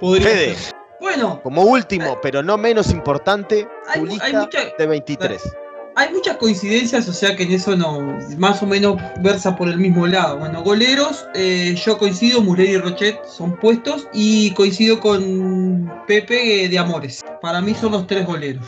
Podría 0.00 0.28
Fede, 0.28 0.54
ser. 0.54 0.74
Bueno, 1.04 1.40
como 1.42 1.62
último, 1.62 2.18
pero 2.22 2.42
no 2.42 2.56
menos 2.56 2.90
importante, 2.90 3.68
hay, 3.88 4.00
tu 4.00 4.06
mu- 4.06 4.12
lista 4.12 4.24
hay 4.26 4.32
mucha- 4.32 4.60
de 4.78 4.86
23. 4.86 5.56
hay 5.96 6.12
muchas 6.12 6.36
coincidencias, 6.38 7.06
o 7.08 7.12
sea 7.12 7.36
que 7.36 7.42
en 7.44 7.52
eso 7.52 7.76
no, 7.76 8.00
más 8.38 8.62
o 8.62 8.66
menos 8.66 8.96
versa 9.20 9.54
por 9.54 9.68
el 9.68 9.76
mismo 9.78 10.06
lado. 10.06 10.38
Bueno, 10.38 10.62
goleros, 10.62 11.24
eh, 11.34 11.74
yo 11.84 11.98
coincido, 11.98 12.40
Muslera 12.40 12.70
y 12.70 12.78
Rochet 12.78 13.24
son 13.26 13.54
puestos 13.60 14.08
y 14.12 14.52
coincido 14.54 14.98
con 14.98 15.92
Pepe 16.06 16.68
de 16.68 16.78
Amores. 16.78 17.22
Para 17.40 17.60
mí 17.60 17.74
son 17.74 17.92
los 17.92 18.06
tres 18.06 18.26
goleros. 18.26 18.66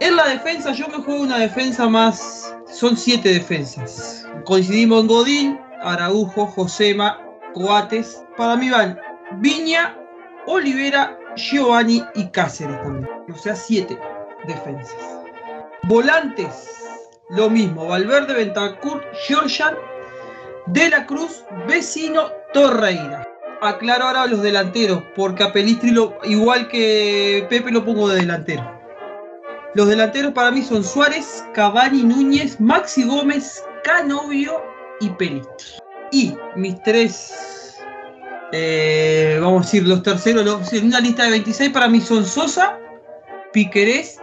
En 0.00 0.14
la 0.16 0.28
defensa, 0.28 0.72
yo 0.72 0.86
me 0.88 1.02
juego 1.02 1.22
una 1.22 1.38
defensa 1.38 1.88
más, 1.88 2.54
son 2.70 2.96
siete 2.96 3.30
defensas. 3.30 4.26
Coincidimos 4.44 5.00
en 5.00 5.06
Godín, 5.08 5.60
Araujo, 5.82 6.46
Josema, 6.46 7.18
Coates. 7.54 8.22
Para 8.36 8.56
mí 8.56 8.70
van 8.70 8.98
Viña, 9.40 9.96
Olivera, 10.46 11.18
Giovanni 11.36 12.02
y 12.14 12.26
Cáceres 12.28 12.80
también. 12.82 13.08
O 13.32 13.36
sea, 13.38 13.54
siete 13.56 13.98
defensas. 14.46 14.96
Volantes, 15.84 16.78
lo 17.30 17.48
mismo. 17.50 17.86
Valverde, 17.86 18.34
Bentancur, 18.34 19.02
Georgian, 19.26 19.74
De 20.66 20.88
la 20.90 21.06
Cruz, 21.06 21.44
Vecino, 21.66 22.30
Torreira. 22.52 23.26
Aclaro 23.62 24.04
ahora 24.06 24.26
los 24.26 24.42
delanteros, 24.42 25.02
porque 25.14 25.42
a 25.42 25.52
Pelistri, 25.52 25.90
lo- 25.90 26.16
igual 26.24 26.68
que 26.68 27.46
Pepe, 27.50 27.70
lo 27.70 27.84
pongo 27.84 28.08
de 28.08 28.20
delantero. 28.20 28.78
Los 29.74 29.86
delanteros 29.88 30.32
para 30.32 30.50
mí 30.50 30.62
son 30.62 30.82
Suárez, 30.82 31.44
Cavani, 31.54 32.02
Núñez, 32.02 32.58
Maxi 32.60 33.04
Gómez, 33.04 33.62
Canovio 33.84 34.62
y 35.00 35.10
Pelistri. 35.10 35.66
Y 36.10 36.34
mis 36.56 36.82
tres 36.82 37.59
eh, 38.52 39.38
vamos 39.40 39.62
a 39.62 39.64
decir, 39.64 39.86
los 39.86 40.02
terceros, 40.02 40.44
los- 40.44 40.72
en 40.72 40.86
una 40.86 41.00
lista 41.00 41.24
de 41.24 41.30
26 41.30 41.70
para 41.70 41.88
mí 41.88 42.00
son 42.00 42.24
Sosa, 42.24 42.78
Piquerés 43.52 44.18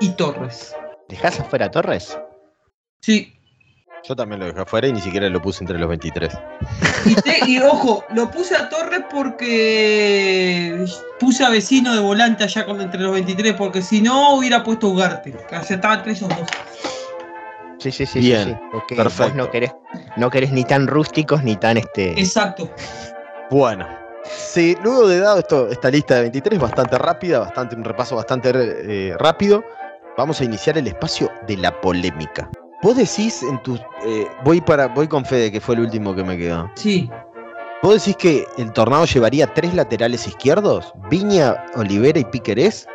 y 0.00 0.10
Torres. 0.10 0.74
¿Dejás 1.08 1.40
afuera 1.40 1.66
a 1.66 1.70
Torres? 1.70 2.16
Sí. 3.02 3.34
Yo 4.08 4.16
también 4.16 4.40
lo 4.40 4.46
dejé 4.46 4.60
afuera 4.60 4.88
y 4.88 4.92
ni 4.94 5.00
siquiera 5.00 5.28
lo 5.28 5.42
puse 5.42 5.62
entre 5.62 5.78
los 5.78 5.88
23. 5.88 6.32
Y, 7.04 7.14
te- 7.16 7.40
y 7.46 7.58
ojo, 7.58 8.02
lo 8.14 8.30
puse 8.30 8.56
a 8.56 8.68
Torres 8.70 9.02
porque 9.10 10.86
puse 11.18 11.44
a 11.44 11.50
vecino 11.50 11.94
de 11.94 12.00
volante 12.00 12.44
allá 12.44 12.64
con 12.64 12.80
entre 12.80 13.00
los 13.00 13.12
23, 13.12 13.54
porque 13.54 13.82
si 13.82 14.00
no 14.00 14.36
hubiera 14.36 14.62
puesto 14.64 14.88
Ugarte, 14.88 15.34
que 15.48 15.54
aceptaba 15.54 15.94
entre 15.96 16.12
esos 16.12 16.28
dos. 16.30 16.48
Sí, 17.78 17.90
sí, 17.92 18.06
sí. 18.06 18.20
Bien, 18.20 18.44
sí, 18.48 18.50
sí. 18.54 18.60
Porque 18.72 18.94
perfecto. 18.94 19.24
vos 19.24 19.34
no 19.34 19.50
querés, 19.50 19.72
no 20.16 20.30
querés 20.30 20.52
ni 20.52 20.64
tan 20.64 20.86
rústicos 20.86 21.42
ni 21.44 21.56
tan 21.56 21.76
este. 21.76 22.18
Exacto. 22.18 22.70
Bueno, 23.50 23.86
sí, 24.24 24.76
luego 24.82 25.08
de 25.08 25.18
dado 25.18 25.38
esto, 25.40 25.68
esta 25.68 25.90
lista 25.90 26.14
de 26.16 26.20
23 26.22 26.60
bastante 26.60 26.96
rápida, 26.98 27.40
bastante 27.40 27.74
un 27.74 27.84
repaso 27.84 28.16
bastante 28.16 28.50
eh, 28.54 29.16
rápido, 29.18 29.64
vamos 30.16 30.40
a 30.40 30.44
iniciar 30.44 30.78
el 30.78 30.86
espacio 30.86 31.30
de 31.46 31.56
la 31.56 31.80
polémica. 31.80 32.48
Vos 32.82 32.96
decís 32.96 33.42
en 33.42 33.60
tu 33.62 33.74
eh, 34.06 34.26
voy 34.44 34.60
para 34.60 34.86
voy 34.86 35.06
con 35.08 35.24
Fede 35.24 35.50
que 35.52 35.60
fue 35.60 35.74
el 35.74 35.80
último 35.82 36.14
que 36.14 36.24
me 36.24 36.38
quedó. 36.38 36.70
Sí. 36.76 37.10
¿Vos 37.82 37.94
decís 37.94 38.16
que 38.16 38.44
el 38.58 38.72
Tornado 38.72 39.04
llevaría 39.06 39.46
tres 39.52 39.74
laterales 39.74 40.26
izquierdos? 40.26 40.92
Viña, 41.10 41.56
Olivera 41.74 42.18
y 42.20 42.24
Piquerés 42.24 42.86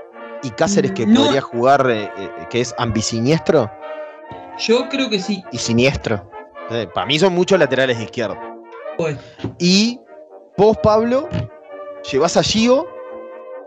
y 0.44 0.52
Cáceres 0.52 0.92
que 0.92 1.06
No. 1.06 1.24
podría 1.24 1.42
jugar 1.42 1.90
eh, 1.90 2.10
eh, 2.18 2.30
que 2.50 2.62
es 2.62 2.74
ambisiniestro? 2.78 3.70
Yo 4.60 4.88
creo 4.90 5.10
que 5.10 5.20
sí. 5.20 5.44
Y 5.52 5.58
siniestro. 5.58 6.30
para 6.94 7.06
mí 7.06 7.20
son 7.20 7.34
muchos 7.34 7.60
laterales 7.60 8.00
izquierdos. 8.00 8.38
Bueno. 8.98 9.18
Y 9.60 10.00
vos, 10.58 10.78
Pablo, 10.78 11.28
llevas 12.12 12.38
a 12.38 12.44
Gio 12.44 12.88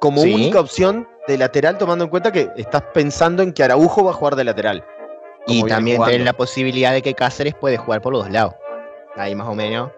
como 0.00 0.22
Sí. 0.22 0.32
única 0.32 0.60
opción 0.60 1.08
de 1.26 1.38
lateral, 1.38 1.76
tomando 1.78 2.04
en 2.04 2.10
cuenta 2.10 2.32
que 2.32 2.50
estás 2.56 2.82
pensando 2.94 3.42
en 3.42 3.52
que 3.52 3.62
Araujo 3.62 4.04
va 4.04 4.10
a 4.12 4.14
jugar 4.14 4.36
de 4.36 4.44
lateral. 4.44 4.84
Y 5.46 5.62
también 5.64 6.02
tenés 6.04 6.24
la 6.24 6.32
posibilidad 6.34 6.92
de 6.92 7.02
que 7.02 7.14
Cáceres 7.14 7.54
puede 7.54 7.78
jugar 7.78 8.02
por 8.02 8.12
los 8.12 8.24
dos 8.24 8.32
lados. 8.32 8.54
Ahí 9.16 9.34
más 9.34 9.48
o 9.48 9.54
menos. 9.54 9.90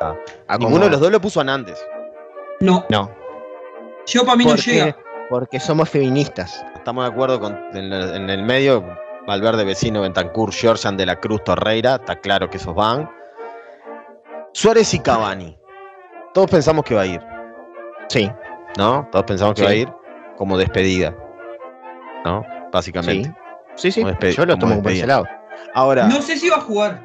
Ah. 0.00 0.14
A 0.48 0.58
Ninguno 0.58 0.84
de 0.84 0.90
los 0.90 1.00
dos 1.00 1.10
lo 1.10 1.20
puso 1.20 1.40
a 1.40 1.44
Nández. 1.44 1.78
No. 2.60 2.84
No. 2.88 3.10
Yo 4.06 4.24
para 4.24 4.36
mí 4.36 4.44
no 4.44 4.56
llega. 4.56 4.96
Porque 5.30 5.60
somos 5.60 5.88
feministas. 5.88 6.64
Estamos 6.74 7.04
de 7.04 7.10
acuerdo 7.12 7.38
con 7.38 7.54
en 7.74 8.30
el 8.30 8.42
medio, 8.42 8.84
Valverde, 9.26 9.64
Vecino, 9.64 10.00
Bentancur, 10.00 10.52
Georgian 10.52 10.96
de 10.96 11.06
la 11.06 11.20
Cruz, 11.20 11.44
Torreira, 11.44 11.96
está 11.96 12.16
claro 12.16 12.48
que 12.48 12.56
esos 12.56 12.74
van. 12.74 13.10
Suárez 14.52 14.94
y 14.94 15.00
Cavani. 15.00 15.58
Todos 16.38 16.52
pensamos 16.52 16.84
que 16.84 16.94
va 16.94 17.00
a 17.00 17.06
ir. 17.06 17.20
Sí. 18.08 18.30
¿No? 18.76 19.08
Todos 19.10 19.24
pensamos 19.24 19.54
que 19.56 19.62
Sí. 19.62 19.64
va 19.66 19.70
a 19.72 19.74
ir 19.74 19.92
como 20.36 20.56
despedida. 20.56 21.12
¿No? 22.24 22.44
Básicamente. 22.72 23.34
Sí, 23.74 23.90
sí. 23.90 24.02
Como 24.02 24.12
despe- 24.14 24.36
Yo 24.36 24.46
lo 24.46 24.52
como 24.56 24.70
tomo 24.74 24.82
por 24.84 24.92
ese 24.92 25.00
despedida. 25.04 25.06
lado. 25.06 25.26
Ahora, 25.74 26.06
No 26.06 26.22
sé 26.22 26.36
si 26.36 26.48
va 26.48 26.58
a 26.58 26.60
jugar. 26.60 27.00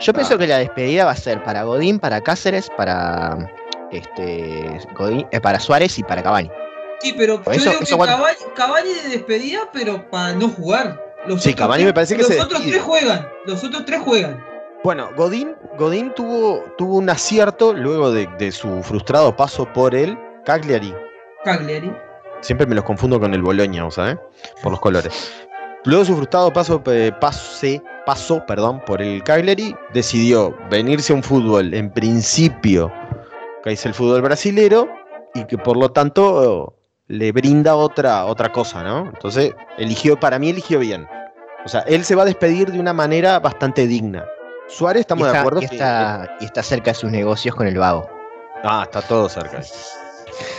Yo 0.00 0.12
pienso 0.12 0.36
que 0.36 0.46
la 0.46 0.58
despedida 0.58 1.06
va 1.06 1.12
a 1.12 1.16
ser 1.16 1.42
para 1.44 1.62
Godín, 1.62 1.98
para 1.98 2.20
Cáceres, 2.20 2.68
para 2.76 3.38
este 3.90 4.80
Godín, 4.98 5.26
eh, 5.30 5.40
para 5.40 5.58
Suárez 5.58 5.98
y 5.98 6.02
para 6.02 6.22
Cavani. 6.22 6.50
Sí, 7.00 7.14
pero 7.16 7.42
yo 7.42 7.52
eso- 7.52 7.70
digo 7.70 7.82
eso 7.84 7.94
que 7.94 7.96
cuando- 7.96 8.16
Cavani, 8.18 8.36
Cavani 8.54 8.88
de 9.02 9.08
despedida, 9.16 9.60
pero 9.72 10.10
para 10.10 10.34
no 10.34 10.50
jugar. 10.50 11.02
Los 11.26 11.42
Sí, 11.42 11.52
otros 11.52 11.60
Cavani 11.64 11.84
tres- 11.84 11.86
me 11.86 11.94
parece 11.94 12.16
que 12.16 12.22
los 12.22 12.28
se 12.30 12.34
otros 12.38 12.50
despide. 12.60 12.72
tres 12.72 12.82
juegan. 12.84 13.28
Los 13.46 13.64
otros 13.64 13.86
tres 13.86 14.00
juegan. 14.00 14.44
Bueno, 14.86 15.10
Godín, 15.16 15.56
Godín 15.76 16.14
tuvo, 16.14 16.62
tuvo 16.78 16.98
un 16.98 17.10
acierto 17.10 17.72
luego 17.72 18.12
de, 18.12 18.28
de 18.38 18.52
su 18.52 18.84
frustrado 18.84 19.34
paso 19.34 19.66
por 19.72 19.96
el 19.96 20.16
Cagliari. 20.44 20.94
Cagliari. 21.42 21.92
Siempre 22.40 22.68
me 22.68 22.76
los 22.76 22.84
confundo 22.84 23.18
con 23.18 23.34
el 23.34 23.42
Boloña, 23.42 23.90
¿sabes? 23.90 24.16
Por 24.62 24.70
los 24.70 24.80
colores. 24.80 25.32
Luego 25.86 26.04
de 26.04 26.06
su 26.06 26.14
frustrado 26.14 26.52
paso, 26.52 26.80
eh, 26.86 27.10
pase, 27.20 27.82
paso 28.06 28.46
perdón, 28.46 28.80
por 28.86 29.02
el 29.02 29.24
Cagliari, 29.24 29.74
decidió 29.92 30.56
venirse 30.70 31.12
a 31.12 31.16
un 31.16 31.24
fútbol, 31.24 31.74
en 31.74 31.90
principio, 31.90 32.92
que 33.64 33.72
es 33.72 33.84
el 33.86 33.92
fútbol 33.92 34.22
brasilero, 34.22 34.88
y 35.34 35.46
que 35.46 35.58
por 35.58 35.76
lo 35.76 35.90
tanto 35.90 36.78
le 37.08 37.32
brinda 37.32 37.74
otra, 37.74 38.24
otra 38.24 38.52
cosa, 38.52 38.84
¿no? 38.84 39.06
Entonces, 39.06 39.52
eligió, 39.78 40.20
para 40.20 40.38
mí 40.38 40.50
eligió 40.50 40.78
bien. 40.78 41.08
O 41.64 41.68
sea, 41.68 41.80
él 41.88 42.04
se 42.04 42.14
va 42.14 42.22
a 42.22 42.26
despedir 42.26 42.70
de 42.70 42.78
una 42.78 42.92
manera 42.92 43.40
bastante 43.40 43.88
digna. 43.88 44.24
Suárez, 44.68 45.00
estamos 45.00 45.26
está, 45.26 45.32
de 45.32 45.38
acuerdo 45.40 45.62
y 45.62 45.68
que- 45.68 45.74
está, 45.76 46.36
y 46.40 46.44
está 46.44 46.62
cerca 46.62 46.90
de 46.90 46.94
sus 46.94 47.10
negocios 47.10 47.54
con 47.54 47.66
el 47.66 47.78
vago. 47.78 48.08
Ah, 48.64 48.82
está 48.84 49.00
todo 49.02 49.28
cerca. 49.28 49.60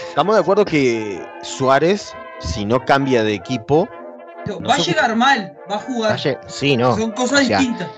Estamos 0.09 0.35
de 0.35 0.41
acuerdo 0.41 0.65
que 0.65 1.21
Suárez, 1.41 2.13
si 2.39 2.65
no 2.65 2.83
cambia 2.85 3.23
de 3.23 3.33
equipo, 3.33 3.87
No, 4.45 4.61
va 4.69 4.75
a 4.75 4.77
llegar 4.77 5.15
mal, 5.15 5.57
va 5.69 5.75
a 5.75 5.79
jugar. 5.79 6.17
Sí, 6.47 6.77
no. 6.77 6.95
Son 6.95 7.11
cosas 7.11 7.41
O 7.41 7.43
sea, 7.43 7.57
distintas. 7.59 7.89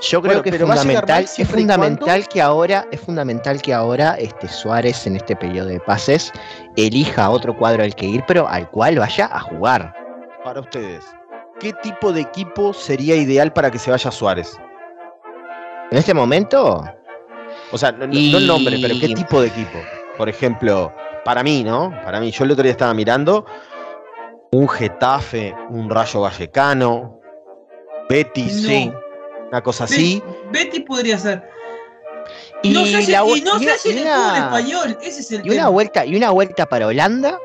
Yo 0.00 0.20
creo 0.22 0.34
Bueno, 0.34 0.42
que 0.42 0.50
es 0.50 0.58
fundamental, 0.60 1.24
es 1.24 1.48
fundamental 1.48 2.28
que 2.28 2.40
ahora, 2.42 2.86
es 2.92 3.00
fundamental 3.00 3.60
que 3.62 3.74
ahora 3.74 4.14
este 4.18 4.46
Suárez 4.48 5.06
en 5.08 5.16
este 5.16 5.34
periodo 5.34 5.68
de 5.68 5.80
pases 5.80 6.32
elija 6.76 7.28
otro 7.30 7.56
cuadro 7.56 7.82
al 7.82 7.94
que 7.96 8.06
ir, 8.06 8.22
pero 8.28 8.46
al 8.48 8.68
cual 8.70 8.98
vaya 8.98 9.28
a 9.32 9.40
jugar. 9.40 9.94
para 10.44 10.60
ustedes, 10.60 11.04
¿qué 11.60 11.72
tipo 11.82 12.12
de 12.12 12.20
equipo 12.22 12.72
sería 12.72 13.16
ideal 13.16 13.52
para 13.52 13.70
que 13.70 13.78
se 13.78 13.90
vaya 13.90 14.10
Suárez? 14.10 14.56
En 15.90 15.98
este 15.98 16.14
momento, 16.14 16.84
O 17.70 17.76
sea, 17.76 17.92
no, 17.92 18.06
Y- 18.10 18.32
no 18.32 18.38
el 18.38 18.46
nombre, 18.46 18.78
pero 18.80 18.94
¿qué 18.98 19.08
tipo 19.14 19.40
de 19.42 19.48
equipo? 19.48 19.78
Por 20.16 20.28
ejemplo, 20.30 20.90
para 21.24 21.42
mí, 21.42 21.62
¿no? 21.62 21.90
Para 22.02 22.18
mí, 22.18 22.30
yo 22.30 22.44
el 22.44 22.50
otro 22.52 22.62
día 22.62 22.72
estaba 22.72 22.94
mirando 22.94 23.44
un 24.52 24.66
Getafe, 24.68 25.54
un 25.68 25.90
Rayo 25.90 26.22
Vallecano, 26.22 27.20
Betis, 28.08 28.62
No. 28.62 28.68
sí, 28.68 28.92
una 29.50 29.62
cosa 29.62 29.84
así. 29.84 30.22
Be- 30.50 30.64
Betty 30.64 30.80
podría 30.80 31.18
ser. 31.18 31.42
y, 32.62 32.70
no 32.70 32.84
sé 32.86 33.02
si, 33.02 33.12
la 33.12 33.22
vu- 33.22 33.36
y 33.36 33.40
no 33.42 33.56
y 33.56 33.58
sé 33.60 33.64
una- 33.66 33.76
si 33.76 33.90
en 33.90 33.96
y 33.96 34.00
el 34.00 34.06
una- 34.06 34.16
fútbol 34.16 34.36
español. 34.38 34.98
Ese 35.02 35.20
es 35.20 35.30
el 35.32 35.38
y 35.46 35.48
una 35.50 35.54
tema. 35.56 35.68
vuelta, 35.68 36.06
y 36.06 36.16
una 36.16 36.30
vuelta 36.30 36.66
para 36.66 36.86
Holanda, 36.86 37.38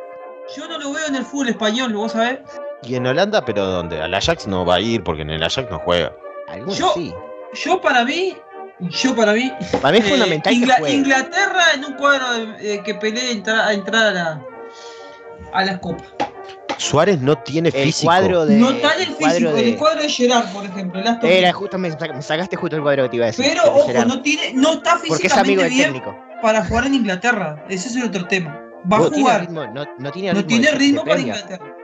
Yo 0.58 0.68
no 0.68 0.78
lo 0.78 0.92
veo 0.94 1.06
en 1.08 1.16
el 1.16 1.26
fútbol 1.26 1.50
español, 1.50 1.94
¿vos 1.94 2.12
sabés? 2.14 2.40
Y 2.84 2.96
en 2.96 3.06
Holanda, 3.08 3.44
pero 3.46 3.66
¿dónde? 3.66 4.02
Al 4.02 4.14
Ajax 4.14 4.48
no 4.48 4.66
va 4.66 4.76
a 4.76 4.80
ir 4.82 5.04
porque 5.04 5.22
en 5.22 5.30
el 5.32 5.44
Ajax 5.44 5.70
no 5.70 5.80
juega. 5.80 6.14
algunos 6.48 6.78
Yo- 6.78 6.92
sí. 6.96 7.14
Yo 7.56 7.80
para 7.82 8.04
mí, 8.06 8.36
yo 8.80 9.16
para 9.16 9.34
mí, 9.34 9.52
Para 9.82 9.92
mí 9.92 9.98
es 10.00 10.06
eh, 10.06 10.10
fundamental 10.10 10.54
Ingla- 10.54 10.84
que. 10.84 10.92
Inglaterra 10.94 11.64
en 11.76 11.86
un 11.86 11.94
cuadro 11.94 12.34
de- 12.34 12.74
eh, 12.76 12.82
que 12.84 12.96
pelee 12.96 13.32
entrar, 13.32 13.68
a 13.68 13.74
entrar 13.74 14.06
a, 14.08 14.12
la, 14.12 14.42
a 15.54 15.66
las 15.66 15.80
copas. 15.80 16.08
Suárez 16.78 17.22
no 17.22 17.38
tiene 17.38 17.70
El 17.70 17.86
físico. 17.86 18.08
cuadro 18.08 18.46
de 18.46 18.56
no 18.58 18.72
está 18.72 18.96
en 18.96 19.02
el 19.02 19.16
cuadro 19.16 19.30
físico, 19.36 19.50
en 19.52 19.56
de- 19.56 19.70
el 19.70 19.78
cuadro 19.78 20.02
de 20.02 20.10
Gerard, 20.10 20.46
por 20.52 20.66
ejemplo. 20.66 21.00
el 21.02 21.26
Era 21.30 21.54
justo 21.54 21.78
me, 21.78 21.92
saca- 21.92 22.14
me 22.14 22.22
sacaste 22.22 22.56
justo 22.56 22.76
el 22.76 22.82
cuadro 22.82 23.04
que 23.04 23.10
te 23.10 23.16
iba 23.18 23.26
a 23.26 23.28
decir. 23.28 23.46
Pero 23.48 23.64
de 23.64 23.70
ojo, 23.70 23.88
Gerard, 23.88 24.08
no 24.08 24.22
tiene, 24.22 24.54
no 24.54 24.74
está 24.74 25.00
porque 25.08 25.28
es 25.28 25.34
amigo 25.34 25.62
físicamente 25.62 25.64
del 25.64 25.70
bien 25.74 25.84
técnico. 25.94 26.18
para 26.42 26.66
jugar 26.66 26.88
en 26.88 26.96
Inglaterra. 26.96 27.64
Ese 27.70 27.88
es 27.90 27.96
el 27.96 28.06
otro 28.06 28.26
tema. 28.28 28.60
Va 28.92 28.98
No 28.98 29.06
a 29.06 29.10
tiene 29.10 29.22
jugar, 29.24 29.42
ritmo, 29.42 29.66
no, 29.68 29.86
no 29.98 30.12
tiene 30.12 30.34
no 30.34 30.40
ritmo, 30.40 30.48
tiene 30.48 30.66
de- 30.66 30.72
de 30.72 30.78
ritmo 30.80 31.04
para. 31.06 31.20
Inglaterra. 31.22 31.76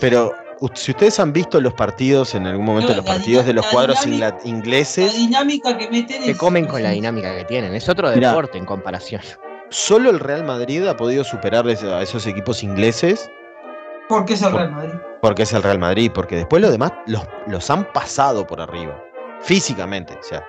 Pero 0.00 0.32
si 0.74 0.90
ustedes 0.92 1.18
han 1.20 1.32
visto 1.32 1.60
los 1.60 1.74
partidos 1.74 2.34
en 2.34 2.46
algún 2.46 2.64
momento, 2.64 2.90
No, 2.90 2.96
los 2.96 3.04
partidos 3.04 3.44
de 3.46 3.52
los 3.52 3.64
la 3.66 3.70
cuadros 3.72 4.00
dinámica- 4.04 4.28
ingla- 4.38 4.42
La 4.44 4.48
ingleses, 4.50 5.14
dinámica 5.14 5.76
que 5.76 5.90
meten 5.90 6.22
Se 6.22 6.36
comen 6.36 6.66
con 6.66 6.82
la 6.82 6.90
dinámica 6.90 7.34
que 7.36 7.44
tienen. 7.44 7.74
Es 7.74 7.88
otro 7.88 8.10
Mirá. 8.12 8.30
deporte 8.30 8.58
en 8.58 8.64
comparación. 8.64 9.20
solo 9.68 10.10
el 10.10 10.20
Real 10.20 10.44
Madrid 10.44 10.86
ha 10.86 10.96
podido 10.96 11.24
superar 11.24 11.68
es- 11.68 11.82
a 11.82 12.00
esos 12.00 12.26
equipos 12.26 12.62
ingleses 12.62 13.28
Porque 14.08 14.34
es 14.34 14.42
el 14.42 14.52
Real 14.52 14.70
Madrid. 14.70 14.94
porque 15.20 15.42
es 15.42 15.52
el 15.52 15.62
Real 15.62 15.78
Madrid, 15.80 16.10
porque 16.14 16.36
después 16.36 16.62
los 16.62 16.70
demás 16.70 16.92
los, 17.06 17.26
los 17.48 17.68
han 17.70 17.84
pasado 17.92 18.46
por 18.46 18.60
arriba, 18.60 19.02
físicamente, 19.40 20.14
o 20.14 20.22
sea, 20.22 20.44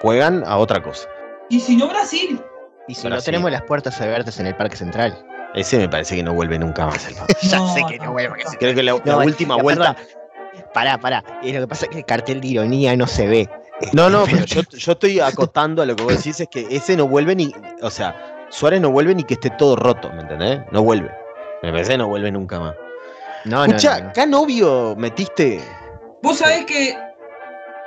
juegan 0.00 0.42
a 0.46 0.56
otra 0.58 0.82
cosa. 0.82 1.08
Y 1.48 1.60
si 1.60 1.76
no, 1.76 1.86
Brasil. 1.88 2.40
Y 2.88 2.94
si 2.96 3.06
no 3.08 3.20
tenemos 3.22 3.50
las 3.52 3.62
puertas 3.62 4.00
abiertas 4.00 4.40
en 4.40 4.46
el 4.48 4.56
Parque 4.56 4.76
Central. 4.76 5.24
Ese 5.54 5.78
me 5.78 5.88
parece 5.88 6.16
que 6.16 6.22
no 6.22 6.32
vuelve 6.32 6.58
nunca 6.58 6.86
más. 6.86 7.06
el 7.06 7.14
ya 7.42 7.58
No, 7.58 7.74
sé 7.74 7.82
que 7.88 7.98
no, 7.98 8.12
vuelve. 8.12 8.42
Creo 8.58 8.74
que 8.74 8.82
la, 8.82 8.94
última 8.94 9.56
vuelta. 9.56 9.96
Pará, 10.72 10.98
pará. 10.98 11.22
Y 11.42 11.52
lo 11.52 11.60
que 11.60 11.66
pasa 11.66 11.86
es 11.86 11.90
que 11.90 11.98
el 11.98 12.04
cartel 12.04 12.40
de 12.40 12.48
ironía 12.48 12.96
no 12.96 13.06
se 13.06 13.26
ve. 13.26 13.50
No, 13.92 14.08
no, 14.08 14.24
pero 14.30 14.44
yo, 14.44 14.62
yo 14.62 14.92
estoy 14.92 15.20
acotando 15.20 15.82
a 15.82 15.86
lo 15.86 15.96
que 15.96 16.02
vos 16.02 16.16
decís, 16.16 16.40
es 16.40 16.48
que 16.48 16.66
ese 16.70 16.96
no 16.96 17.06
vuelve 17.06 17.34
ni. 17.34 17.52
O 17.82 17.90
sea, 17.90 18.46
Suárez 18.50 18.80
no 18.80 18.90
vuelve 18.90 19.14
ni 19.14 19.24
que 19.24 19.34
esté 19.34 19.50
todo 19.50 19.76
roto, 19.76 20.10
¿me 20.12 20.22
entendés? 20.22 20.60
No 20.70 20.82
vuelve. 20.82 21.10
Me 21.62 21.70
parece 21.70 21.92
que 21.92 21.98
no 21.98 22.08
vuelve 22.08 22.30
nunca 22.30 22.58
más. 22.58 22.74
No, 23.44 23.64
Escucha, 23.64 23.90
no, 23.90 23.98
no, 23.98 24.04
no. 24.04 24.10
acá 24.10 24.26
novio 24.26 24.96
metiste. 24.96 25.60
Vos 26.22 26.38
sabés 26.38 26.64
que 26.66 26.96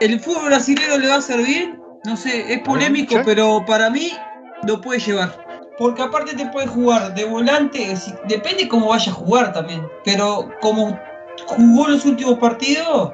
el 0.01 0.19
fútbol 0.19 0.45
brasileño 0.45 0.98
le 0.98 1.07
va 1.07 1.15
a 1.15 1.22
servir, 1.22 1.79
no 2.03 2.17
sé, 2.17 2.53
es 2.53 2.60
polémico, 2.60 3.15
¿sí? 3.15 3.22
pero 3.24 3.63
para 3.65 3.89
mí 3.89 4.12
lo 4.63 4.81
puede 4.81 5.00
llevar. 5.00 5.44
Porque 5.77 6.01
aparte 6.01 6.36
te 6.36 6.46
puede 6.48 6.67
jugar 6.67 7.13
de 7.13 7.25
volante, 7.25 7.96
depende 8.27 8.67
cómo 8.67 8.88
vaya 8.89 9.12
a 9.12 9.15
jugar 9.15 9.51
también. 9.53 9.86
Pero 10.03 10.50
como 10.62 10.98
jugó 11.48 11.88
los 11.88 12.05
últimos 12.05 12.39
partidos, 12.39 13.12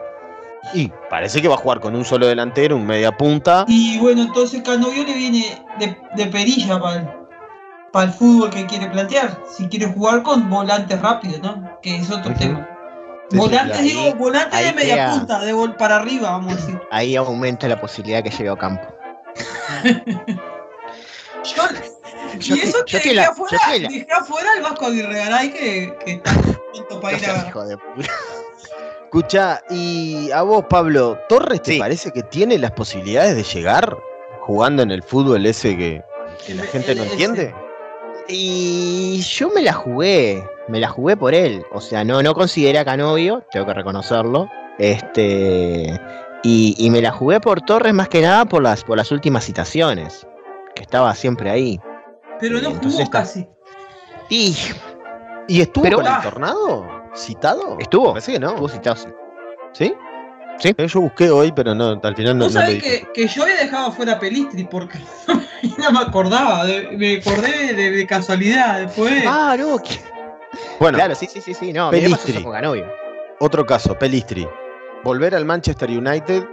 Y 0.75 0.91
parece 1.09 1.41
que 1.41 1.47
va 1.47 1.55
a 1.55 1.57
jugar 1.57 1.79
con 1.79 1.95
un 1.95 2.05
solo 2.05 2.27
delantero, 2.27 2.75
un 2.75 2.85
media 2.85 3.11
punta. 3.17 3.65
y 3.67 3.97
bueno, 3.97 4.21
entonces 4.21 4.61
Canovio 4.61 5.03
le 5.03 5.13
viene 5.15 5.65
de, 5.79 5.97
de 6.15 6.25
perilla 6.27 6.79
para 6.79 7.17
para 7.91 8.05
el 8.05 8.13
fútbol 8.13 8.49
que 8.51 8.65
quiere 8.67 8.87
plantear. 8.89 9.41
Si 9.51 9.67
quiere 9.67 9.87
jugar 9.87 10.23
con 10.23 10.49
volantes 10.49 11.01
rápidos, 11.01 11.41
¿no? 11.41 11.77
Que 11.81 11.97
es 11.97 12.09
otro 12.09 12.33
tema. 12.35 12.65
Volantes, 13.31 13.79
ahí- 13.79 13.83
digo, 13.89 14.15
volantes 14.15 14.59
de 14.65 14.71
media 14.73 14.95
queda- 14.95 15.11
punta, 15.11 15.39
de 15.39 15.51
gol 15.51 15.75
para 15.75 15.97
arriba, 15.97 16.29
vamos 16.31 16.53
a 16.53 16.55
decir. 16.57 16.79
Ahí 16.91 17.15
aumenta 17.17 17.67
la 17.67 17.81
posibilidad 17.81 18.23
que 18.23 18.29
llegue 18.29 18.49
a 18.49 18.55
campo. 18.55 18.83
Yo, 21.43 21.63
Yo 22.39 22.55
y 22.55 22.59
eso 22.59 22.77
yo 22.79 22.85
que 22.85 22.97
dejé 22.97 23.13
la- 23.15 23.27
afuera, 23.27 23.57
la- 23.79 23.87
dejé 23.89 24.07
afuera 24.11 24.49
el 24.57 24.63
Vasco 24.63 24.85
Aguirre 24.85 25.13
Garay 25.15 25.53
que, 25.53 25.97
que 26.05 26.11
está 26.13 26.31
pronto 26.73 26.99
para 27.01 27.17
ir 27.17 27.25
a. 27.29 27.47
Hijo 27.47 27.65
de 27.65 27.77
puta. 27.77 28.09
Escucha, 29.05 29.61
y 29.69 30.31
a 30.31 30.41
vos, 30.41 30.63
Pablo, 30.69 31.19
¿Torres 31.27 31.61
te 31.61 31.73
Sí. 31.73 31.79
parece 31.79 32.11
que 32.11 32.23
tiene 32.23 32.57
las 32.57 32.71
posibilidades 32.71 33.35
de 33.35 33.43
llegar 33.43 33.97
jugando 34.41 34.83
en 34.83 34.91
el 34.91 35.03
fútbol 35.03 35.45
ese 35.45 35.75
que, 35.75 36.01
que 36.45 36.55
la 36.55 36.63
El- 36.63 36.69
gente 36.69 36.95
no 36.95 37.03
entiende? 37.03 37.53
Y 38.29 39.19
yo 39.21 39.49
me 39.49 39.61
la 39.61 39.73
jugué, 39.73 40.41
me 40.69 40.79
la 40.79 40.87
jugué 40.87 41.17
por 41.17 41.33
él. 41.33 41.65
O 41.73 41.81
sea, 41.81 42.03
no, 42.05 42.23
no 42.23 42.33
consideré 42.33 42.79
a 42.79 42.85
Canovio, 42.85 43.43
tengo 43.51 43.65
que 43.65 43.73
reconocerlo. 43.73 44.47
Este. 44.77 45.99
Y, 46.43 46.75
y 46.77 46.89
me 46.89 47.01
la 47.01 47.11
jugué 47.11 47.39
por 47.41 47.61
Torres 47.61 47.93
más 47.93 48.07
que 48.09 48.21
nada 48.21 48.45
por 48.45 48.63
las, 48.63 48.83
por 48.83 48.95
las 48.97 49.11
últimas 49.11 49.43
citaciones. 49.45 50.25
Que 50.73 50.83
estaba 50.83 51.13
siempre 51.15 51.49
ahí. 51.49 51.79
Pero 52.41 52.59
no 52.61 52.71
jugó 52.71 52.99
está- 53.01 53.09
casi. 53.19 53.47
Y 54.29 54.55
¿Y 55.47 55.61
estuvo 55.61 55.83
Pero- 55.83 55.97
con 55.97 56.07
el 56.07 56.21
tornado? 56.21 57.01
¿Citado? 57.15 57.77
estuvo. 57.79 58.07
Me 58.07 58.11
parece 58.13 58.33
que 58.33 58.39
no. 58.39 58.49
Estuvo 58.51 58.69
citado, 58.69 58.95
sí. 58.95 59.07
¿Sí? 59.73 59.93
Sí. 60.59 60.73
Eh, 60.77 60.87
Yo 60.87 61.01
busqué 61.01 61.29
hoy, 61.29 61.51
pero 61.51 61.73
no, 61.75 61.99
al 62.01 62.15
final 62.15 62.37
no, 62.37 62.45
Vos 62.45 62.53
no 62.53 62.61
sabés 62.61 62.81
que, 62.83 63.07
que 63.13 63.27
yo 63.27 63.43
había 63.43 63.55
dejado 63.55 63.91
fuera 63.91 64.13
a 64.13 64.19
Pelistri 64.19 64.63
porque 64.65 64.99
no 65.77 65.91
me 65.91 65.99
acordaba, 65.99 66.65
de- 66.65 66.89
me 66.97 67.17
acordé 67.17 67.73
de, 67.73 67.91
de 67.91 68.07
casualidad 68.07 68.79
después. 68.81 69.23
Ah, 69.27 69.55
no. 69.57 69.77
que- 69.79 69.99
Bueno, 70.79 70.97
Claro, 70.97 71.15
sí, 71.15 71.27
sí, 71.31 71.41
sí, 71.41 71.53
sí. 71.53 71.73
No, 71.73 71.89
Pelistri. 71.91 72.45
otro 73.39 73.65
caso, 73.65 73.97
Pelistri. 73.97 74.47
Volver 75.03 75.33
al 75.35 75.45
Manchester 75.45 75.89
United, 75.89 76.43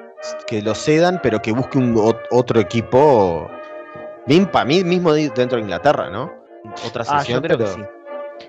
que 0.46 0.62
lo 0.62 0.74
cedan, 0.74 1.20
pero 1.22 1.40
que 1.42 1.52
busque 1.52 1.76
un 1.78 1.94
ot- 1.96 2.18
otro 2.30 2.60
equipo. 2.60 3.50
Para 4.52 4.64
mí 4.64 4.84
mismo 4.84 5.12
dentro 5.12 5.56
de 5.56 5.60
Inglaterra, 5.62 6.10
¿no? 6.10 6.30
Otra 6.86 7.04
Ah, 7.08 7.20
sesión, 7.20 7.36
yo 7.36 7.42
creo 7.42 7.58
pero. 7.58 7.70
que 7.70 7.74
sí. 7.80 7.86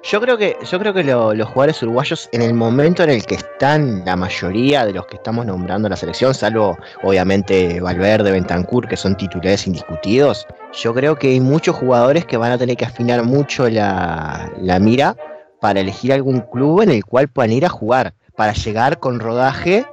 Yo 0.04 0.22
creo 0.22 0.38
que, 0.38 0.56
yo 0.70 0.80
creo 0.80 0.94
que 0.94 1.04
lo- 1.04 1.34
los 1.34 1.48
jugadores 1.50 1.82
uruguayos, 1.82 2.30
en 2.32 2.44
el 2.44 2.54
momento 2.54 3.04
en 3.04 3.10
el 3.10 3.26
que 3.26 3.36
están 3.36 4.04
la 4.06 4.16
mayoría 4.16 4.86
de 4.86 4.94
los 4.94 5.08
que 5.08 5.16
estamos 5.16 5.46
nombrando 5.48 5.90
la 5.90 5.96
selección, 5.96 6.34
salvo 6.36 6.78
obviamente 7.04 7.82
Valverde, 7.82 8.32
Bentancur, 8.32 8.88
que 8.88 8.96
son 8.96 9.18
titulares 9.18 9.66
indiscutidos, 9.66 10.46
yo 10.74 10.94
creo 10.94 11.16
que 11.18 11.30
hay 11.30 11.40
muchos 11.40 11.76
jugadores 11.76 12.24
que 12.26 12.38
van 12.38 12.52
a 12.52 12.58
tener 12.60 12.78
que 12.78 12.86
afinar 12.86 13.24
mucho 13.24 13.68
la, 13.68 14.52
la 14.62 14.80
mira 14.80 15.16
para 15.60 15.80
elegir 15.80 16.14
algún 16.14 16.42
club 16.42 16.82
en 16.84 16.92
el 16.92 17.04
cual 17.04 17.28
puedan 17.28 17.52
ir 17.52 17.66
a 17.66 17.70
jugar, 17.70 18.14
para 18.36 18.54
llegar 18.54 19.00
con 19.00 19.20
rodaje 19.20 19.86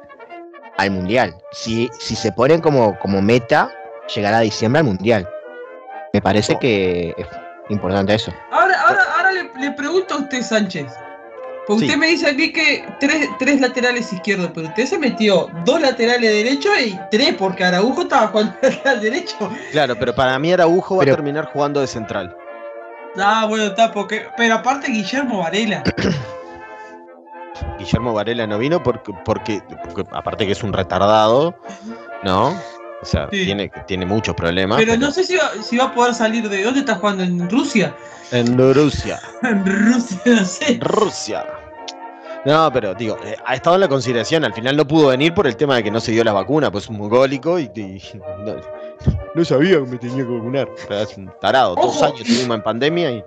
al 0.76 0.90
Mundial. 0.90 1.34
Si, 1.52 1.88
si 1.98 2.14
se 2.16 2.32
ponen 2.32 2.60
como, 2.60 2.98
como 2.98 3.22
meta, 3.22 3.70
llegar 4.14 4.34
a 4.34 4.40
diciembre 4.40 4.80
al 4.80 4.84
Mundial. 4.84 5.26
Me 6.16 6.22
parece 6.22 6.58
que 6.58 7.14
es 7.18 7.26
importante 7.68 8.14
eso. 8.14 8.32
Ahora, 8.50 8.80
ahora, 8.88 9.00
ahora 9.18 9.32
le, 9.32 9.50
le 9.60 9.70
pregunto 9.72 10.14
a 10.14 10.16
usted, 10.20 10.40
Sánchez. 10.40 10.86
Porque 11.66 11.80
Sí. 11.80 11.86
usted 11.88 11.98
me 11.98 12.06
dice 12.06 12.30
a 12.30 12.32
mí 12.32 12.50
que 12.54 12.88
tres, 13.00 13.28
tres 13.38 13.60
laterales 13.60 14.10
izquierdos, 14.14 14.50
pero 14.54 14.68
usted 14.68 14.86
se 14.86 14.98
metió 14.98 15.50
dos 15.66 15.78
laterales 15.78 16.30
derechos 16.32 16.72
y 16.80 16.98
tres, 17.10 17.34
porque 17.38 17.64
Araujo 17.64 18.00
estaba 18.00 18.28
jugando 18.28 18.54
lateral 18.62 19.00
derecho. 19.02 19.50
Claro, 19.72 19.94
pero 19.98 20.14
para 20.14 20.38
mí 20.38 20.50
Araujo 20.54 20.96
va 20.96 21.02
a 21.02 21.06
terminar 21.06 21.50
jugando 21.52 21.82
de 21.82 21.86
central. 21.86 22.34
Ah, 23.18 23.44
bueno, 23.46 23.64
está, 23.66 23.92
porque. 23.92 24.26
Pero 24.38 24.54
aparte 24.54 24.90
Guillermo 24.90 25.40
Varela. 25.40 25.82
Guillermo 27.78 28.14
Varela 28.14 28.46
no 28.46 28.56
vino 28.56 28.82
porque, 28.82 29.12
porque, 29.22 29.60
porque 29.84 30.04
aparte 30.12 30.46
que 30.46 30.52
es 30.52 30.62
un 30.62 30.72
retardado, 30.72 31.54
¿no? 32.22 32.58
O 33.06 33.08
sea, 33.08 33.28
Sí. 33.30 33.44
tiene, 33.44 33.70
tiene 33.86 34.04
muchos 34.04 34.34
problemas. 34.34 34.78
Pero 34.78 34.96
no 34.96 35.12
sé 35.12 35.22
si 35.22 35.36
va, 35.36 35.52
si 35.62 35.76
va 35.76 35.84
a 35.84 35.94
poder 35.94 36.12
salir 36.12 36.48
de. 36.48 36.64
¿Dónde 36.64 36.80
está 36.80 36.96
jugando? 36.96 37.22
¿En 37.22 37.48
Rusia? 37.48 37.94
En 38.32 38.58
Rusia. 38.74 39.20
En 39.44 39.64
Rusia, 39.64 40.18
no 40.26 40.44
sé. 40.44 40.78
Rusia. 40.82 41.46
No, 42.44 42.68
pero 42.72 42.94
digo, 42.94 43.16
eh, 43.24 43.36
ha 43.44 43.54
estado 43.54 43.76
en 43.76 43.80
la 43.82 43.88
consideración. 43.88 44.44
Al 44.44 44.52
final 44.54 44.76
no 44.76 44.86
pudo 44.86 45.08
venir 45.08 45.34
por 45.34 45.46
el 45.46 45.56
tema 45.56 45.76
de 45.76 45.84
que 45.84 45.90
no 45.92 46.00
se 46.00 46.10
dio 46.12 46.24
la 46.24 46.32
vacuna, 46.32 46.70
pues 46.72 46.84
es 46.84 46.90
un 46.90 46.98
mongólico 46.98 47.58
y, 47.60 47.70
y 47.76 48.02
no, 48.44 48.56
no 49.34 49.44
sabía 49.44 49.76
que 49.76 49.86
me 49.90 49.98
tenía 49.98 50.24
que 50.26 50.32
vacunar. 50.32 50.68
Pero 50.88 51.00
es 51.00 51.16
un 51.16 51.30
tarado. 51.40 51.76
Dos 51.76 51.86
Ojo, 51.96 52.04
años 52.06 52.22
tuvimos 52.24 52.56
en 52.56 52.62
pandemia 52.64 53.10
y. 53.12 53.24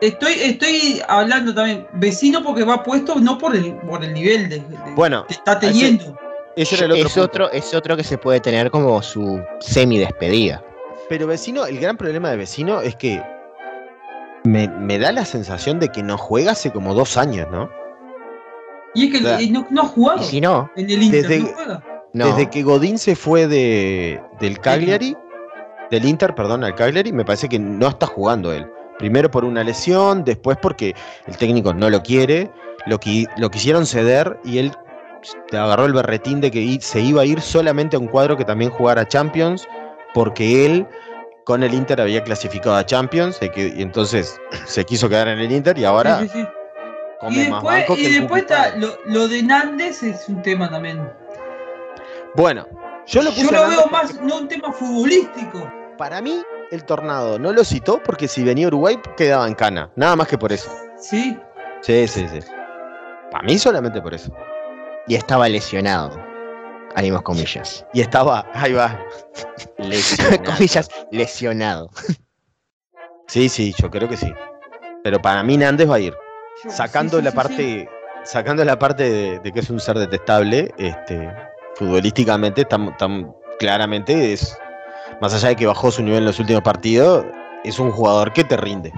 Estoy, 0.00 0.32
estoy 0.34 1.02
hablando 1.08 1.54
también. 1.54 1.86
Vecino 1.94 2.42
porque 2.42 2.64
va 2.64 2.82
puesto 2.82 3.16
no 3.16 3.36
por 3.36 3.54
el, 3.56 3.74
por 3.74 4.02
el 4.04 4.14
nivel 4.14 4.48
de, 4.48 4.56
de- 4.60 4.94
Bueno, 4.94 5.26
que 5.26 5.34
está 5.34 5.58
teniendo. 5.58 6.16
Ese 6.56 6.74
era 6.76 6.86
el 6.86 6.92
otro. 6.92 7.06
es, 7.06 7.16
otro, 7.18 7.50
es 7.52 7.74
otro 7.74 7.96
que 7.96 8.04
se 8.04 8.18
puede 8.18 8.40
tener 8.40 8.70
como 8.70 9.00
su 9.02 9.40
semi 9.60 9.98
despedida. 9.98 10.64
Pero 11.08 11.26
vecino, 11.26 11.66
el 11.66 11.78
gran 11.78 11.96
problema 11.96 12.30
de 12.30 12.36
vecino 12.38 12.80
es 12.80 12.96
que 12.96 13.22
me, 14.44 14.68
me 14.68 14.98
da 14.98 15.12
la 15.12 15.24
sensación 15.24 15.78
de 15.78 15.88
que 15.88 16.02
no 16.02 16.16
juega 16.18 16.52
hace 16.52 16.70
como 16.72 16.94
dos 16.94 17.16
años, 17.16 17.46
¿no? 17.50 17.68
Y 18.94 19.06
es 19.06 19.12
que 19.22 19.50
no, 19.50 19.66
no 19.70 19.82
ha 19.82 19.86
jugado 19.86 20.22
Y 20.22 20.24
si 20.24 20.40
no, 20.40 20.70
en 20.76 20.88
el 20.90 21.02
Inter. 21.02 21.22
desde- 21.28 21.40
no 21.40 21.48
juega. 21.54 21.84
no. 22.12 22.26
Desde 22.28 22.48
que 22.50 22.62
Godín 22.62 22.98
se 22.98 23.14
fue 23.14 23.46
de, 23.46 24.20
del 24.40 24.58
Cagliari, 24.58 25.16
del 25.90 26.04
Inter, 26.06 26.34
perdón, 26.34 26.64
al 26.64 26.74
Cagliari, 26.74 27.12
me 27.12 27.24
parece 27.24 27.48
que 27.48 27.58
no 27.58 27.88
está 27.88 28.06
jugando 28.06 28.52
él. 28.52 28.66
Primero 28.98 29.30
por 29.30 29.44
una 29.44 29.62
lesión, 29.62 30.24
después 30.24 30.56
porque 30.62 30.94
el 31.26 31.36
técnico 31.36 31.74
no 31.74 31.90
lo 31.90 32.02
quiere, 32.02 32.50
lo, 32.86 32.98
qui- 32.98 33.28
lo 33.36 33.50
quisieron 33.50 33.84
ceder 33.84 34.38
y 34.44 34.58
él 34.58 34.72
agarró 35.52 35.86
el 35.86 35.92
berretín 35.92 36.40
de 36.40 36.50
que 36.50 36.78
se 36.80 37.00
iba 37.00 37.22
a 37.22 37.24
ir 37.24 37.40
solamente 37.40 37.96
a 37.96 37.98
un 37.98 38.08
cuadro 38.08 38.36
que 38.36 38.44
también 38.44 38.70
jugara 38.70 39.06
Champions, 39.06 39.66
porque 40.14 40.66
él 40.66 40.86
con 41.44 41.62
el 41.62 41.74
Inter 41.74 42.00
había 42.00 42.24
clasificado 42.24 42.74
a 42.76 42.84
Champions 42.84 43.38
y, 43.40 43.80
entonces 43.80 44.40
se 44.66 44.84
quiso 44.84 45.08
quedar 45.08 45.28
en 45.28 45.38
el 45.38 45.52
Inter 45.52 45.78
y 45.78 45.84
ahora 45.84 46.20
Sí, 46.20 46.28
sí, 46.28 46.40
sí. 46.40 46.46
come 47.20 47.34
Y 47.34 47.38
más 47.38 47.62
después, 47.62 47.78
banco 47.78 47.94
que 47.94 48.00
y 48.00 48.06
el 48.06 48.12
después 48.20 48.42
Cucurella. 48.42 48.66
está 48.68 48.78
lo, 48.78 48.98
lo 49.06 49.28
de 49.28 49.42
Nández 49.42 50.02
es 50.02 50.28
un 50.28 50.42
tema 50.42 50.68
también. 50.68 51.08
Bueno, 52.34 52.66
yo 53.06 53.22
lo 53.22 53.30
puse 53.30 53.44
Yo 53.44 53.52
lo 53.52 53.68
veo 53.68 53.86
más, 53.86 54.20
no 54.20 54.38
un 54.38 54.48
tema 54.48 54.72
futbolístico. 54.72 55.72
Para 55.96 56.20
mí, 56.20 56.42
el 56.70 56.84
tornado 56.84 57.38
no 57.38 57.52
lo 57.52 57.64
citó 57.64 58.02
porque 58.02 58.28
si 58.28 58.42
venía 58.42 58.66
Uruguay 58.66 58.98
quedaba 59.16 59.46
en 59.46 59.54
cana. 59.54 59.90
Nada 59.94 60.16
más 60.16 60.28
que 60.28 60.36
por 60.36 60.52
eso. 60.52 60.70
Sí. 60.98 61.38
Sí, 61.80 62.08
sí, 62.08 62.26
sí. 62.28 62.40
Para 63.30 63.44
mí 63.44 63.58
solamente 63.58 64.02
por 64.02 64.12
eso. 64.12 64.32
Y 65.08 65.14
estaba 65.14 65.48
lesionado. 65.48 66.20
Ánimos 66.94 67.22
comillas. 67.22 67.84
Y 67.92 68.00
estaba, 68.00 68.46
ahí 68.54 68.72
va. 68.72 68.98
comillas, 70.44 70.88
lesionado. 71.10 71.90
Sí, 73.28 73.48
sí, 73.48 73.74
yo 73.78 73.90
creo 73.90 74.08
que 74.08 74.16
sí. 74.16 74.32
Pero 75.04 75.20
para 75.20 75.42
mí 75.42 75.56
Nández 75.56 75.88
va 75.90 75.96
a 75.96 76.00
ir. 76.00 76.14
Sacando 76.68 77.18
sí, 77.18 77.18
sí, 77.18 77.24
la 77.24 77.30
sí, 77.30 77.36
parte, 77.36 77.88
sacando 78.24 78.64
la 78.64 78.78
parte 78.78 79.02
de, 79.10 79.38
de 79.40 79.52
que 79.52 79.60
es 79.60 79.68
un 79.70 79.78
ser 79.78 79.98
detestable, 79.98 80.72
este, 80.78 81.30
futbolísticamente, 81.74 82.62
estamos- 82.62 82.94
claramente 83.58 84.32
es, 84.32 84.56
más 85.20 85.34
allá 85.34 85.48
de 85.48 85.56
que 85.56 85.66
bajó 85.66 85.90
su 85.90 86.02
nivel 86.02 86.20
en 86.20 86.24
los 86.26 86.38
últimos 86.40 86.62
partidos, 86.62 87.26
es 87.62 87.78
un 87.78 87.90
jugador 87.90 88.32
que 88.32 88.42
te 88.44 88.56
rinde. 88.56 88.92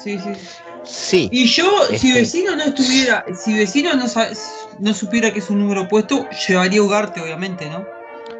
Sí, 0.00 0.18
sí. 0.18 0.32
Sí. 0.82 1.28
Y 1.32 1.46
yo, 1.46 1.64
si 1.88 1.94
Este- 2.08 2.12
vecino 2.20 2.56
no 2.56 2.64
estuviera, 2.64 3.24
si 3.34 3.56
vecino 3.56 3.94
no, 3.94 4.04
no 4.78 4.94
supiera 4.94 5.32
que 5.32 5.38
es 5.38 5.50
un 5.50 5.60
número 5.60 5.88
puesto, 5.88 6.28
llevaría 6.46 6.80
a 6.80 6.84
Ugarte, 6.84 7.20
obviamente, 7.20 7.68
¿no? 7.68 7.84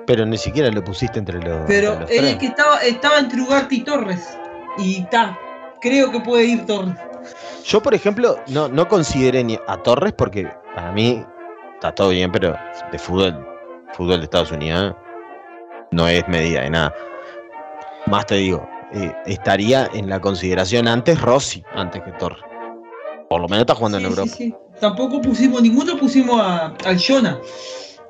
Pero 0.06 0.26
ni 0.26 0.36
siquiera 0.36 0.70
lo 0.70 0.82
pusiste 0.84 1.18
entre 1.18 1.40
los. 1.40 1.64
Pero 1.66 1.98
los 2.00 2.10
él 2.10 2.26
es 2.26 2.36
que 2.36 2.46
estaba, 2.46 2.78
estaba 2.80 3.18
entre 3.18 3.40
Ugarte 3.40 3.76
y 3.76 3.80
Torres. 3.84 4.36
Y 4.78 5.02
está. 5.02 5.38
Creo 5.80 6.10
que 6.10 6.20
puede 6.20 6.44
ir 6.44 6.66
Torres. 6.66 6.94
Yo, 7.64 7.82
por 7.82 7.94
ejemplo, 7.94 8.38
no, 8.48 8.68
no 8.68 8.86
consideré 8.88 9.42
ni 9.44 9.58
a 9.66 9.76
Torres 9.78 10.12
porque 10.12 10.50
para 10.74 10.92
mí 10.92 11.24
está 11.74 11.92
todo 11.94 12.10
bien, 12.10 12.30
pero 12.30 12.54
de 12.92 12.98
fútbol, 12.98 13.46
fútbol 13.92 14.18
de 14.18 14.24
Estados 14.24 14.52
Unidos 14.52 14.94
no 15.90 16.08
es 16.08 16.26
medida 16.28 16.62
de 16.62 16.70
nada. 16.70 16.94
Más 18.06 18.26
te 18.26 18.34
digo, 18.34 18.68
eh, 18.92 19.14
estaría 19.26 19.88
en 19.94 20.08
la 20.10 20.20
consideración 20.20 20.88
antes 20.88 21.20
Rossi, 21.20 21.64
antes 21.74 22.02
que 22.02 22.12
Torres. 22.12 22.42
Por 23.30 23.40
lo 23.40 23.48
menos 23.48 23.62
está 23.62 23.74
jugando 23.74 23.98
en 23.98 24.04
Europa. 24.04 24.28
sí, 24.28 24.50
sí. 24.50 24.54
Tampoco 24.80 25.20
pusimos, 25.20 25.62
ninguno 25.62 25.96
pusimos 25.96 26.40
a, 26.40 26.74
al 26.84 26.98
Jonah. 27.00 27.38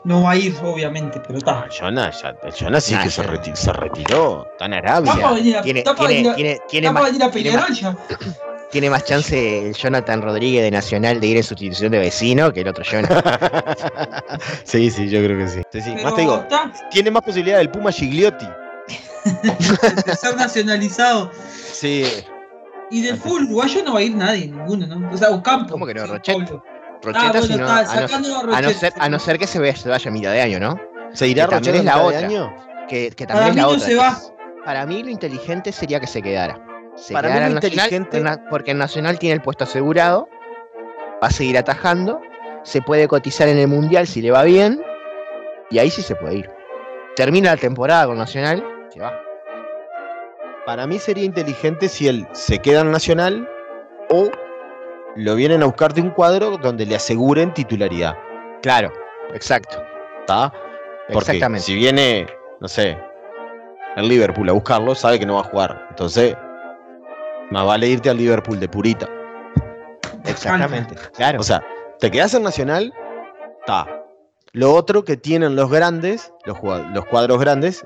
No 0.04 0.22
va 0.22 0.32
a 0.32 0.36
ir, 0.36 0.54
obviamente, 0.62 1.18
pero 1.26 1.38
está. 1.38 1.64
El 1.64 1.70
Jonas, 1.70 2.20
ya- 2.22 2.80
sí 2.80 2.92
Nah, 2.94 3.02
que 3.04 3.10
se, 3.10 3.22
ya- 3.22 3.28
reti- 3.30 3.54
se 3.56 3.72
retiró, 3.72 4.46
está 4.52 4.66
en 4.66 4.74
Arabia. 4.74 5.10
Está 5.12 5.22
para 5.22 5.34
venir 5.34 5.56
a, 5.56 5.62
Tiene, 5.62 5.78
está 5.80 5.94
para 5.94 6.08
tiene, 6.08 6.14
venir 6.22 6.30
a- 6.32 6.34
tiene, 6.36 6.58
tiene 6.68 6.86
está 6.88 6.92
para 6.94 7.02
más, 7.04 7.12
venir 7.12 7.26
a 7.26 7.30
tiene 7.30 7.56
más- 7.56 7.66
Peñarol 7.66 7.98
ya. 8.18 8.18
tiene 8.70 8.90
más 8.90 9.04
chance 9.04 9.66
el 9.68 9.74
Jonathan 9.74 10.20
Rodríguez 10.20 10.62
de 10.62 10.70
Nacional 10.70 11.20
de 11.20 11.26
ir 11.28 11.36
en 11.38 11.42
sustitución 11.44 11.92
de 11.92 12.00
vecino 12.00 12.52
que 12.52 12.60
el 12.60 12.68
otro 12.68 12.84
Jonathan. 12.84 13.22
sí, 14.64 14.90
sí, 14.90 15.08
yo 15.08 15.22
creo 15.24 15.38
que 15.38 15.48
sí. 15.48 15.62
Sí, 15.72 15.80
sí. 15.80 15.90
Pero 15.94 16.02
Más 16.04 16.14
te 16.16 16.20
digo, 16.22 16.36
está 16.36 16.70
tiene 16.90 17.10
más 17.10 17.22
posibilidad 17.22 17.60
el 17.60 17.70
Puma 17.70 17.90
Gigliotti. 17.92 18.46
de 20.04 20.16
ser 20.16 20.36
nacionalizado. 20.36 21.30
Sí. 21.72 22.04
Y 22.90 23.02
del 23.02 23.16
fútbol 23.16 23.44
uruguayo 23.44 23.82
no 23.84 23.94
va 23.94 23.98
a 24.00 24.02
ir 24.02 24.14
nadie, 24.14 24.46
ninguno, 24.48 24.86
¿no? 24.86 25.10
O 25.12 25.16
sea, 25.16 25.30
Ocampo. 25.30 25.72
¿Cómo 25.72 25.86
que 25.86 25.94
no? 25.94 26.06
Rochet. 26.06 26.36
Rocheta, 27.02 27.28
bueno, 27.32 27.42
si 27.42 27.56
no- 27.56 27.64
está, 27.66 27.78
a, 27.92 28.60
no, 28.62 28.68
a 28.68 28.72
ser, 28.72 28.92
a 28.98 29.08
no 29.10 29.18
ser 29.18 29.38
que 29.38 29.46
se, 29.46 29.58
vaya 29.58 30.08
a 30.08 30.10
mitad 30.10 30.32
de 30.32 30.40
año, 30.40 30.58
¿no? 30.60 30.80
¿Se 31.12 31.26
irá 31.28 31.44
Que 31.44 31.50
también 31.50 31.74
Rochette 31.74 31.76
es 31.76 31.84
la 31.84 32.02
otra. 32.02 32.18
año? 32.20 32.56
Que, 32.88 33.10
que 33.10 33.26
Para 33.26 33.40
también 33.40 33.50
es 33.50 33.54
mí 33.54 33.60
la 33.60 33.66
no 33.66 33.68
otra. 33.74 33.86
se 33.86 33.94
va. 33.94 34.20
para 34.64 34.86
mí 34.86 35.02
lo 35.02 35.10
inteligente 35.10 35.70
sería 35.72 36.00
que 36.00 36.06
se 36.06 36.22
quedara. 36.22 36.58
Se 36.96 37.12
Para 37.12 37.28
mí 37.28 37.34
quedara 37.34 37.46
lo 37.50 37.58
en 37.58 37.62
Nacional, 37.62 37.92
inteligente- 37.92 38.42
porque 38.48 38.70
el 38.70 38.78
Nacional 38.78 39.18
tiene 39.18 39.34
el 39.34 39.42
puesto 39.42 39.64
asegurado, 39.64 40.28
va 41.22 41.26
a 41.28 41.30
seguir 41.30 41.58
atajando, 41.58 42.20
se 42.62 42.80
puede 42.80 43.06
cotizar 43.08 43.48
en 43.48 43.58
el 43.58 43.68
Mundial 43.68 44.06
si 44.06 44.22
le 44.22 44.30
va 44.30 44.42
bien, 44.44 44.80
y 45.70 45.78
ahí 45.78 45.90
sí 45.90 46.00
se 46.02 46.14
puede 46.16 46.36
ir. 46.36 46.50
Termina 47.16 47.50
la 47.50 47.56
temporada 47.58 48.06
con 48.06 48.16
Nacional, 48.16 48.64
se 48.90 49.00
va. 49.00 49.12
Para 50.66 50.86
mí 50.86 50.98
sería 50.98 51.24
inteligente 51.24 51.88
si 51.88 52.08
él 52.08 52.26
se 52.32 52.58
queda 52.58 52.80
en 52.80 52.90
Nacional 52.90 53.48
o 54.10 54.30
lo 55.16 55.34
vienen 55.34 55.62
a 55.62 55.66
buscar 55.66 55.92
de 55.92 56.00
un 56.00 56.10
cuadro 56.10 56.56
donde 56.58 56.86
le 56.86 56.96
aseguren 56.96 57.52
titularidad. 57.52 58.16
Claro, 58.62 58.92
exacto. 59.34 59.82
¿Está? 60.20 60.52
Porque 61.12 61.32
Exactamente. 61.32 61.64
si 61.64 61.74
viene, 61.74 62.26
no 62.60 62.68
sé, 62.68 62.98
el 63.96 64.08
Liverpool 64.08 64.48
a 64.48 64.52
buscarlo, 64.52 64.94
sabe 64.94 65.18
que 65.18 65.26
no 65.26 65.34
va 65.34 65.40
a 65.40 65.44
jugar. 65.44 65.86
Entonces, 65.90 66.34
más 67.50 67.66
vale 67.66 67.88
irte 67.88 68.10
al 68.10 68.16
Liverpool 68.16 68.58
de 68.58 68.68
purita. 68.68 69.08
Exactamente. 70.24 70.94
Claro. 71.14 71.40
O 71.40 71.42
sea, 71.42 71.62
te 72.00 72.10
quedas 72.10 72.34
en 72.34 72.42
Nacional, 72.42 72.92
está. 73.60 73.86
Lo 74.52 74.72
otro 74.72 75.04
que 75.04 75.16
tienen 75.16 75.56
los 75.56 75.70
grandes, 75.70 76.32
los, 76.44 76.58
cuadros 77.06 77.40
grandes, 77.40 77.84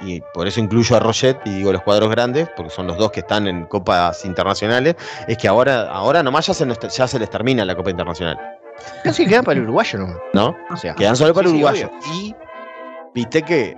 y 0.00 0.20
por 0.34 0.46
eso 0.46 0.60
incluyo 0.60 0.96
a 0.96 1.00
Roget 1.00 1.38
y 1.44 1.50
digo 1.56 1.72
los 1.72 1.82
cuadros 1.82 2.10
grandes, 2.10 2.48
porque 2.56 2.70
son 2.70 2.86
los 2.86 2.96
dos 2.98 3.10
que 3.10 3.20
están 3.20 3.46
en 3.48 3.64
copas 3.66 4.24
internacionales, 4.24 4.94
es 5.26 5.36
que 5.38 5.48
ahora, 5.48 5.90
ahora 5.90 6.22
nomás 6.22 6.46
ya 6.46 6.54
se, 6.54 6.64
nos- 6.66 6.78
ya 6.78 7.08
se 7.08 7.18
les 7.18 7.28
termina 7.30 7.64
la 7.64 7.74
Copa 7.74 7.90
Internacional, 7.90 8.38
Casi 9.02 9.26
queda 9.26 9.42
para 9.42 9.58
el 9.58 9.64
uruguayo, 9.64 9.98
¿no? 9.98 10.16
¿no? 10.34 10.56
O 10.70 10.76
sea, 10.76 10.94
Quedan 10.94 11.16
solo 11.16 11.34
para 11.34 11.48
sí, 11.48 11.50
sí, 11.52 11.56
uruguayo. 11.56 11.90
y 12.14 12.34
viste 13.12 13.42
que 13.42 13.76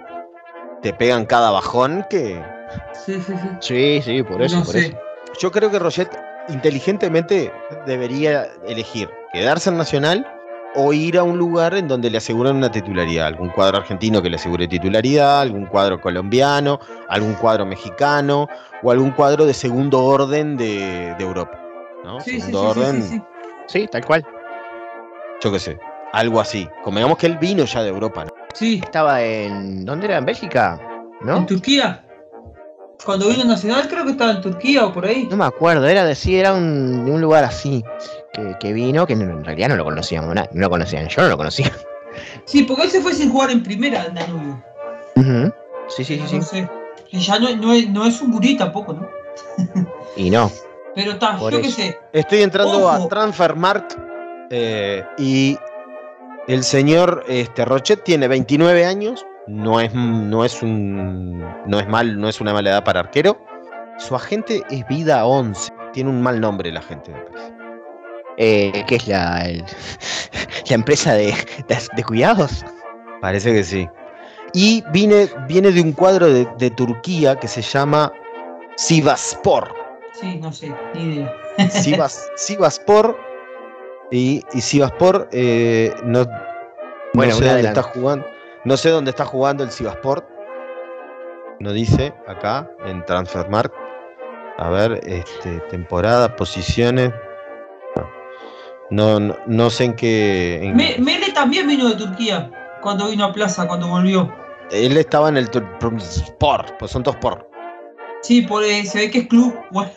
te 0.83 0.92
pegan 0.92 1.24
cada 1.24 1.50
bajón 1.50 2.04
que... 2.11 2.42
Sí, 2.92 3.14
sí, 3.20 3.33
sí. 3.33 3.48
Sí, 3.61 4.02
sí, 4.02 4.22
por 4.22 4.42
eso, 4.42 4.59
no 4.59 4.64
por 4.64 4.72
sé. 4.74 4.87
eso. 4.88 4.98
Yo 5.40 5.50
creo 5.52 5.70
que 5.70 5.78
Roget 5.78 6.11
inteligentemente 6.48 7.52
debería 7.87 8.46
elegir 8.66 9.09
quedarse 9.33 9.70
en 9.70 9.78
Nacional 9.78 10.26
o 10.74 10.92
ir 10.92 11.18
a 11.18 11.22
un 11.22 11.38
lugar 11.38 11.74
en 11.74 11.88
donde 11.88 12.11
le 12.11 12.18
aseguren 12.18 12.56
una 12.56 12.70
titularidad. 12.70 13.26
Algún 13.26 13.48
cuadro 13.50 13.78
argentino 13.78 14.22
que 14.22 14.30
le 14.30 14.37
asegure 14.37 14.68
titularidad, 14.68 15.40
algún 15.40 15.66
cuadro 15.66 16.00
colombiano, 16.00 16.80
algún 17.09 17.35
cuadro 17.35 17.66
mexicano 17.66 18.48
o 18.83 18.90
algún 18.90 19.11
cuadro 19.11 19.46
de 19.46 19.54
segundo 19.54 20.02
orden 20.04 20.56
de, 20.56 21.14
de 21.18 21.24
Europa. 21.24 21.61
¿no? 22.04 22.20
Sí, 22.20 22.33
sí, 22.33 22.40
sí, 22.40 22.46
segundo 22.46 22.74
sí, 22.74 22.80
orden, 22.80 23.02
sí, 23.02 23.09
sí. 23.09 23.22
Sí, 23.66 23.88
tal 23.90 24.04
cual. 24.04 24.26
yo 25.40 25.52
qué 25.52 25.59
sé, 25.59 25.78
algo 26.12 26.40
así. 26.40 26.68
Como 26.83 26.98
digamos 26.98 27.18
que 27.18 27.26
él 27.26 27.38
vino 27.38 27.64
ya 27.64 27.83
de 27.83 27.88
Europa. 27.88 28.24
¿no? 28.24 28.30
Sí, 28.54 28.80
Estaba 28.83 29.22
en. 29.22 29.85
¿Dónde 29.85 30.06
era? 30.06 30.18
¿En 30.18 30.24
Bélgica? 30.24 30.80
¿No? 31.20 31.37
en 31.37 31.46
Turquía. 31.46 32.04
Cuando 33.04 33.28
vino 33.28 33.44
Nacional 33.44 33.88
creo 33.88 34.04
que 34.04 34.11
estaba 34.11 34.33
en 34.33 34.40
Turquía 34.42 34.85
o 34.87 34.92
por 34.92 35.06
ahí. 35.06 35.26
No 35.30 35.37
me 35.37 35.44
acuerdo, 35.44 35.87
era 35.87 36.04
de 36.04 36.14
sí, 36.14 36.38
era 36.38 36.52
un, 36.52 37.06
de 37.06 37.11
un 37.11 37.20
lugar 37.20 37.44
así 37.44 37.83
que, 38.48 38.57
que 38.59 38.72
vino, 38.72 39.07
que 39.07 39.12
en 39.14 39.44
realidad 39.44 39.68
no 39.68 39.76
lo 39.76 39.85
conocíamos, 39.85 40.35
na- 40.35 40.48
no 40.53 40.61
lo 40.62 40.70
conocían, 40.70 41.09
yo 41.09 41.22
no 41.22 41.29
lo 41.29 41.37
conocía. 41.37 41.70
Sí, 42.44 42.64
porque 42.64 42.83
él 42.85 42.90
se 42.90 43.00
fue 43.00 43.14
sin 43.14 43.31
jugar 43.31 43.50
en 43.53 43.62
primera 43.62 44.05
en 44.07 44.14
Danubio. 44.14 44.64
Ujú. 45.16 45.53
Sí, 45.88 46.05
sí, 46.05 46.16
sí, 46.18 46.26
sí. 46.29 46.37
No 46.38 46.42
sé. 46.42 46.70
Y 47.12 47.18
ya 47.20 47.38
no, 47.38 47.55
no, 47.57 47.72
es, 47.72 47.88
no 47.88 48.05
es 48.05 48.20
un 48.20 48.33
gurí 48.33 48.57
tampoco, 48.57 48.92
¿no? 48.94 49.09
Y 50.16 50.31
no. 50.31 50.50
Pero 50.94 51.12
está, 51.12 51.38
yo 51.38 51.61
qué 51.62 51.70
sé. 51.70 51.98
Estoy 52.12 52.42
entrando 52.42 52.88
a. 52.88 53.09
Transfermarkt 53.09 53.94
eh, 54.50 55.05
y 55.18 55.57
el 56.48 56.64
señor 56.64 57.24
este, 57.29 57.64
Rochet 57.64 58.03
tiene 58.03 58.26
29 58.26 58.85
años, 58.85 59.24
no 59.46 59.81
es, 59.81 59.94
no 59.94 60.44
es 60.44 60.62
un 60.62 61.38
no 61.66 61.79
es 61.79 61.88
mal, 61.88 62.20
no 62.20 62.29
es 62.29 62.40
una 62.40 62.53
mala 62.53 62.70
edad 62.70 62.85
para 62.85 63.00
arquero. 63.00 63.38
Su 63.98 64.16
agente 64.16 64.62
es 64.70 64.87
Vida 64.88 65.24
11. 65.26 65.72
Tiene 65.92 66.11
un 66.11 66.22
mal 66.22 66.40
nombre 66.40 66.72
la 66.72 66.83
gente, 66.83 67.12
me 67.12 67.20
parece. 67.20 67.53
Eh, 68.42 68.85
¿Qué 68.87 68.96
es 68.96 69.07
la, 69.07 69.42
el- 69.44 69.62
la 70.68 70.74
empresa 70.74 71.12
de, 71.12 71.35
de, 71.68 71.79
de 71.94 72.05
cuidados? 72.05 72.64
Parece 73.20 73.53
que 73.53 73.62
sí. 73.62 73.87
Y 74.55 74.83
viene, 74.92 75.29
viene 75.46 75.70
de 75.70 75.81
un 75.83 75.92
cuadro 75.92 76.26
de, 76.33 76.48
de 76.59 76.70
Turquía 76.70 77.37
que 77.37 77.46
se 77.46 77.61
llama 77.61 78.11
Sivaspor. 78.76 79.72
Sí, 80.18 80.38
no 80.42 80.53
sé, 80.53 80.74
ni 80.94 81.16
idea. 81.16 81.33
Sivas, 81.70 82.31
Sivaspor. 82.37 83.16
Y, 84.11 84.42
y 84.55 84.61
Sivaspor 84.62 85.29
eh, 85.33 85.94
no, 86.03 86.24
Bueno, 87.14 87.33
no 87.35 87.38
sé 87.38 87.44
dónde 87.46 87.68
está 87.68 87.83
jugando. 87.83 88.26
No 88.64 88.76
sé 88.76 88.88
dónde 88.88 89.11
está 89.11 89.24
jugando 89.26 89.64
el 89.64 89.70
Sivaspor. 89.70 90.26
No 91.61 91.72
dice 91.72 92.12
acá 92.26 92.68
en 92.87 93.05
Transfermarkt. 93.05 93.74
A 94.59 94.68
ver, 94.70 95.00
este, 95.05 95.61
temporada, 95.70 96.35
posiciones. 96.37 97.12
No, 98.90 99.20
no, 99.20 99.37
no 99.46 99.70
sé 99.70 99.85
en 99.85 99.94
qué. 99.94 100.61
en- 100.62 100.76
Me- 100.76 100.96
Mele 100.98 101.31
también 101.33 101.66
vino 101.66 101.88
de 101.88 101.94
Turquía 101.96 102.50
cuando 102.83 103.09
vino 103.09 103.24
a 103.24 103.33
Plaza, 103.33 103.66
cuando 103.68 103.87
volvió. 103.88 104.33
él 104.70 104.96
estaba 104.96 105.29
en 105.29 105.37
el 105.37 105.48
Sport, 106.00 106.72
pues 106.79 106.90
son 106.90 107.03
dos 107.03 107.16
por. 107.16 107.48
Sí, 108.22 108.42
por, 108.42 108.62
eh, 108.64 108.85
se 108.85 108.98
ve 108.98 109.11
que 109.11 109.18
es 109.20 109.26
club. 109.29 109.55
Bueno, 109.70 109.90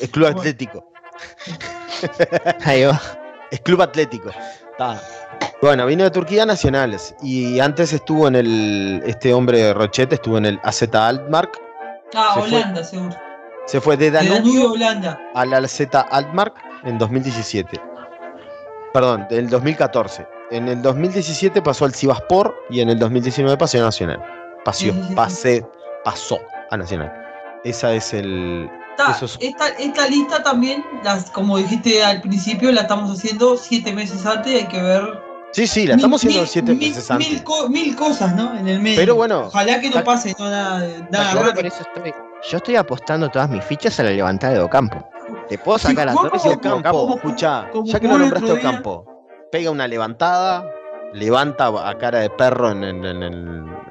Es 0.00 0.08
club 0.10 0.26
atlético. 0.26 0.92
Ahí 2.64 2.84
va. 2.84 3.00
Es 3.50 3.60
club 3.60 3.82
atlético. 3.82 4.30
Está. 4.70 5.00
Bueno, 5.62 5.86
vino 5.86 6.04
de 6.04 6.10
Turquía 6.10 6.46
Nacionales. 6.46 7.14
Y 7.22 7.58
antes 7.60 7.92
estuvo 7.92 8.28
en 8.28 8.36
el. 8.36 9.02
Este 9.06 9.32
hombre 9.32 9.72
Rochette 9.74 10.12
estuvo 10.14 10.38
en 10.38 10.46
el 10.46 10.60
AZ 10.62 10.82
Altmark. 10.94 11.58
ah, 12.14 12.32
Se 12.34 12.40
fue. 12.40 12.48
Holanda, 12.58 12.84
seguro. 12.84 13.16
Se 13.66 13.80
fue 13.80 13.96
de 13.96 14.10
De 14.10 14.18
Danubio, 14.18 14.36
Danubio 14.36 14.72
Holanda. 14.72 15.20
al 15.34 15.52
AZ 15.52 15.80
Altmark 16.10 16.54
en 16.84 16.98
2017. 16.98 17.80
Perdón, 18.92 19.26
del 19.30 19.48
2014. 19.48 20.26
En 20.50 20.68
el 20.68 20.80
2017 20.82 21.60
pasó 21.62 21.84
al 21.84 21.94
Sivaspor 21.94 22.54
y 22.70 22.80
en 22.80 22.88
el 22.88 22.98
2019 22.98 23.56
pasó 23.58 23.78
a 23.78 23.82
Nacional. 23.82 24.22
Pasó, 24.64 24.86
pasé, 25.14 25.64
pasó 26.04 26.38
a 26.70 26.76
Nacional. 26.76 27.12
Esa 27.64 27.92
es 27.94 28.14
el. 28.14 28.68
Está, 28.90 29.12
Eso 29.12 29.26
es- 29.26 29.38
esta, 29.40 29.68
esta 29.68 30.08
lista 30.08 30.42
también, 30.42 30.84
las, 31.04 31.30
como 31.30 31.58
dijiste 31.58 32.02
al 32.02 32.20
principio, 32.22 32.72
la 32.72 32.82
estamos 32.82 33.10
haciendo 33.16 33.56
siete 33.56 33.92
meses 33.92 34.24
antes. 34.26 34.54
Hay 34.62 34.68
que 34.68 34.82
ver. 34.82 35.02
Sí, 35.52 35.66
sí, 35.66 35.86
la 35.86 35.94
mil- 35.94 35.98
estamos 36.00 36.20
haciendo 36.20 36.40
mil- 36.40 36.48
siete 36.48 36.74
mil- 36.74 36.88
meses 36.90 37.10
antes. 37.10 37.28
Mil, 37.30 37.44
co- 37.44 37.68
mil 37.68 37.96
cosas, 37.96 38.34
¿no? 38.34 38.56
En 38.58 38.66
el 38.68 38.80
medio. 38.80 38.96
Pero 38.98 39.14
bueno, 39.14 39.40
Ojalá 39.46 39.80
que 39.80 39.90
no 39.90 40.02
pase 40.04 40.34
no, 40.38 40.50
nada, 40.50 40.86
nada 41.10 41.32
Yo 41.32 41.40
raro. 41.40 41.54
por 41.54 41.66
eso 41.66 41.82
estoy, 41.94 42.12
yo 42.50 42.56
estoy 42.56 42.76
apostando 42.76 43.28
todas 43.30 43.48
mis 43.48 43.64
fichas 43.64 43.98
a 44.00 44.02
la 44.02 44.10
levantada 44.10 44.54
de 44.54 44.60
Ocampo. 44.60 45.08
Te 45.48 45.58
puedo 45.58 45.78
Sí, 45.78 45.88
sacar 45.88 46.08
a 46.08 46.12
todos 46.14 46.44
y 46.44 46.48
Ocampo, 46.48 47.14
escuchá, 47.16 47.68
ya 47.84 48.00
que 48.00 48.08
lo 48.08 48.18
nombraste. 48.18 48.52
Ocampo, 48.52 49.24
pega 49.50 49.70
una 49.70 49.86
levantada, 49.88 50.70
levanta 51.12 51.66
a 51.88 51.96
cara 51.98 52.20
de 52.20 52.30
perro 52.30 52.70
en, 52.70 52.84
en- 52.84 53.04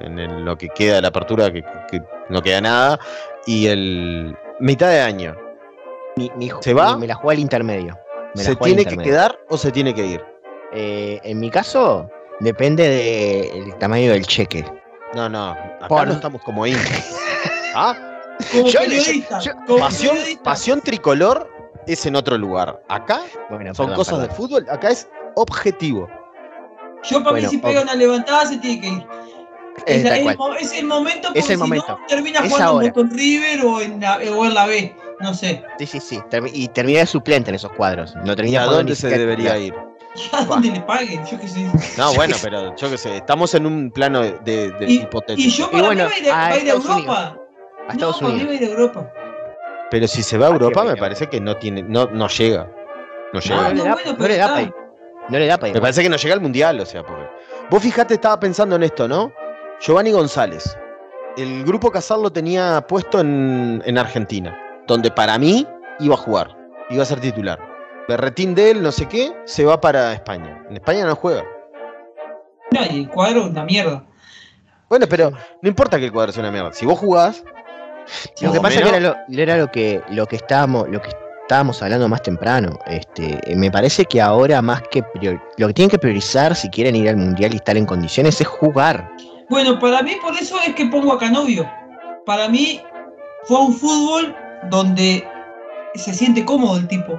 en 0.00 0.44
lo 0.44 0.56
que 0.56 0.68
queda 0.68 0.96
de 0.96 1.02
la 1.02 1.08
apertura, 1.08 1.52
que, 1.52 1.62
que 1.90 2.00
no 2.28 2.40
queda 2.42 2.60
nada, 2.60 2.98
y 3.46 3.66
el 3.66 4.36
mitad 4.60 4.88
de 4.90 5.00
año, 5.00 5.36
Mi- 6.16 6.30
mi- 6.36 6.50
¿Se 6.60 6.74
va? 6.74 6.96
Me 6.96 7.06
la 7.06 7.14
juega 7.14 7.34
el 7.34 7.40
intermedio. 7.40 7.98
Me 8.34 8.42
¿se 8.42 8.56
tiene 8.56 8.84
que 8.84 8.96
quedar 8.96 9.38
o 9.48 9.56
se 9.56 9.70
tiene 9.72 9.94
que 9.94 10.04
ir? 10.06 10.24
Eh, 10.72 11.20
en 11.22 11.38
mi 11.40 11.50
caso, 11.50 12.10
depende 12.40 12.88
del 13.52 13.74
tamaño 13.76 14.12
del 14.12 14.26
cheque. 14.26 14.64
No, 15.14 15.28
no, 15.28 15.50
acá 15.50 15.86
Por- 15.88 16.06
no 16.08 16.14
estamos 16.14 16.42
como 16.42 16.66
Inter. 16.66 17.02
¿Ah? 17.74 17.94
Como 18.52 18.66
Yo- 18.68 18.80
periodista. 18.80 19.40
yo- 19.40 19.52
como 19.66 19.78
Pasión, 19.80 20.14
periodista. 20.16 20.42
pasión 20.42 20.80
tricolor 20.80 21.50
es 21.86 22.06
en 22.06 22.16
otro 22.16 22.38
lugar. 22.38 22.82
Acá 22.88 23.20
Bueno, 23.50 23.74
son 23.74 23.86
perdón, 23.86 23.96
cosas 23.96 24.14
perdón. 24.14 24.28
del 24.28 24.36
fútbol, 24.36 24.66
acá 24.70 24.90
es 24.90 25.08
objetivo. 25.34 26.08
Yo 27.04 27.18
para 27.20 27.32
Bueno, 27.32 27.48
mí 27.48 27.54
si 27.54 27.58
pega 27.58 27.82
una 27.82 27.94
levantada 27.94 28.46
se 28.46 28.58
tiene 28.58 28.80
que 28.80 28.86
ir. 28.88 28.98
Eh, 28.98 29.02
Es, 29.86 30.04
es 30.04 30.10
el 30.10 30.56
es 30.60 30.72
el 30.72 30.86
momento 30.86 31.28
porque 31.28 31.38
Es 31.38 31.50
el 31.50 31.56
si 31.56 31.62
momento. 31.62 31.86
no 31.88 32.06
termina 32.08 32.40
Es 32.40 32.52
jugando 32.52 32.80
Boston 32.80 33.10
River 33.12 33.64
o 33.64 33.80
en, 33.80 34.00
la, 34.00 34.16
o 34.36 34.44
en 34.44 34.54
la 34.54 34.66
B. 34.66 34.96
No 35.20 35.32
sé. 35.34 35.62
Sí, 35.78 35.86
sí, 35.86 36.00
sí. 36.00 36.20
Y 36.52 36.68
terminé 36.68 36.98
de 37.00 37.06
suplente 37.06 37.50
en 37.50 37.54
esos 37.56 37.70
cuadros. 37.72 38.14
No 38.24 38.32
¿Y 38.32 38.36
terminé 38.36 38.58
a 38.58 38.64
dónde 38.64 38.94
se 38.96 39.08
debería 39.08 39.56
ir? 39.58 39.74
Y 40.16 40.34
a 40.34 40.44
dónde 40.44 40.70
le 40.72 40.80
paguen, 40.80 41.24
yo 41.26 41.38
qué 41.38 41.46
sé. 41.46 41.70
No, 41.96 42.12
bueno, 42.14 42.34
pero 42.42 42.74
yo 42.74 42.90
qué 42.90 42.98
sé, 42.98 43.18
estamos 43.18 43.54
en 43.54 43.66
un 43.66 43.90
plano 43.92 44.20
de, 44.20 44.32
de 44.72 44.84
Y, 44.88 45.02
hipotético. 45.02 45.48
y 45.48 45.50
yo 45.50 45.70
para 45.70 45.84
bueno, 45.86 46.04
mí 46.06 46.10
va 46.10 46.16
a 46.16 46.18
ir 46.18 46.30
a, 46.30 46.34
a 46.34 46.48
a 46.48 46.56
Europa. 46.58 47.37
A 47.88 47.92
Estados 47.92 48.20
no, 48.22 48.28
Unidos. 48.28 48.48
va 48.48 48.52
a 48.52 48.54
ir 48.54 48.62
a 48.64 48.66
Europa. 48.66 49.12
Pero 49.90 50.06
si 50.06 50.22
se 50.22 50.36
va 50.38 50.46
a 50.46 50.48
Ah, 50.50 50.52
Europa, 50.52 50.84
me 50.84 50.96
parece 50.96 51.26
que 51.28 51.40
no 51.40 51.56
tiene, 51.56 51.82
no, 51.82 52.06
no 52.06 52.28
llega. 52.28 52.70
No 53.32 53.40
llega. 53.40 53.56
No, 53.56 53.62
Ah, 53.62 53.68
le 53.70 53.74
no, 53.76 53.82
bueno, 53.94 54.28
le 54.28 54.36
da 54.36 54.48
para 54.48 54.62
ir. 54.62 54.74
No 55.28 55.38
le 55.38 55.46
da 55.46 55.56
para 55.56 55.68
ir. 55.68 55.74
Me 55.74 55.80
parece 55.80 56.02
que 56.02 56.08
no 56.08 56.16
llega 56.16 56.34
al 56.34 56.40
mundial, 56.40 56.80
o 56.80 56.86
sea, 56.86 57.02
porque. 57.04 57.26
Vos 57.70 57.82
fijate, 57.82 58.14
estaba 58.14 58.38
pensando 58.40 58.76
en 58.76 58.82
esto, 58.82 59.08
¿no? 59.08 59.32
Giovanni 59.80 60.12
González. 60.12 60.76
El 61.36 61.64
grupo 61.64 61.90
Casal 61.90 62.22
lo 62.22 62.30
tenía 62.32 62.80
puesto 62.88 63.20
en, 63.20 63.82
en 63.84 63.98
Argentina. 63.98 64.58
donde 64.86 65.10
para 65.10 65.38
mí 65.38 65.66
iba 66.00 66.14
a 66.14 66.18
jugar, 66.18 66.56
iba 66.90 67.02
a 67.02 67.06
ser 67.06 67.20
titular. 67.20 67.58
Berretín 68.08 68.54
de 68.54 68.70
él, 68.70 68.82
no 68.82 68.90
sé 68.90 69.06
qué, 69.06 69.32
se 69.44 69.64
va 69.66 69.78
para 69.80 70.12
España. 70.14 70.64
En 70.70 70.76
España 70.76 71.04
no 71.04 71.14
juega. 71.14 71.44
No, 72.70 72.80
y 72.90 73.00
el 73.00 73.08
cuadro 73.10 73.40
es 73.42 73.46
una 73.50 73.64
mierda. 73.64 74.04
Bueno, 74.88 75.06
pero 75.08 75.30
no 75.62 75.68
importa 75.68 75.98
que 75.98 76.06
el 76.06 76.12
cuadro 76.12 76.32
sea 76.32 76.42
una 76.42 76.50
mierda. 76.52 76.72
Si 76.72 76.86
vos 76.86 76.98
jugás, 76.98 77.44
Lo 78.40 78.52
que 78.52 78.60
pasa 78.60 78.74
es 78.78 78.82
que 78.82 78.88
era 78.88 79.00
lo, 79.00 79.16
era 79.30 79.56
lo 79.56 79.70
que 79.70 80.00
lo 80.10 80.26
que 80.26 80.36
estábamos 80.36 80.88
lo 80.88 81.00
que 81.00 81.10
estábamos 81.42 81.82
hablando 81.82 82.08
más 82.08 82.22
temprano. 82.22 82.78
Este, 82.86 83.40
me 83.56 83.70
parece 83.70 84.04
que 84.04 84.20
ahora 84.20 84.60
más 84.60 84.82
que 84.90 85.02
prior- 85.02 85.40
lo 85.56 85.66
que 85.68 85.74
tienen 85.74 85.90
que 85.90 85.98
priorizar 85.98 86.54
si 86.54 86.68
quieren 86.68 86.94
ir 86.94 87.08
al 87.08 87.16
mundial 87.16 87.52
y 87.54 87.56
estar 87.56 87.76
en 87.76 87.86
condiciones 87.86 88.40
es 88.40 88.46
jugar. 88.46 89.08
Bueno, 89.48 89.78
para 89.78 90.02
mí 90.02 90.12
por 90.22 90.34
eso 90.36 90.56
es 90.66 90.74
que 90.74 90.84
pongo 90.86 91.12
a 91.12 91.18
Canovio. 91.18 91.66
Para 92.26 92.48
mí 92.50 92.82
fue 93.44 93.58
un 93.60 93.72
fútbol 93.74 94.36
donde 94.70 95.26
se 95.94 96.12
siente 96.12 96.44
cómodo 96.44 96.76
el 96.76 96.86
tipo. 96.86 97.18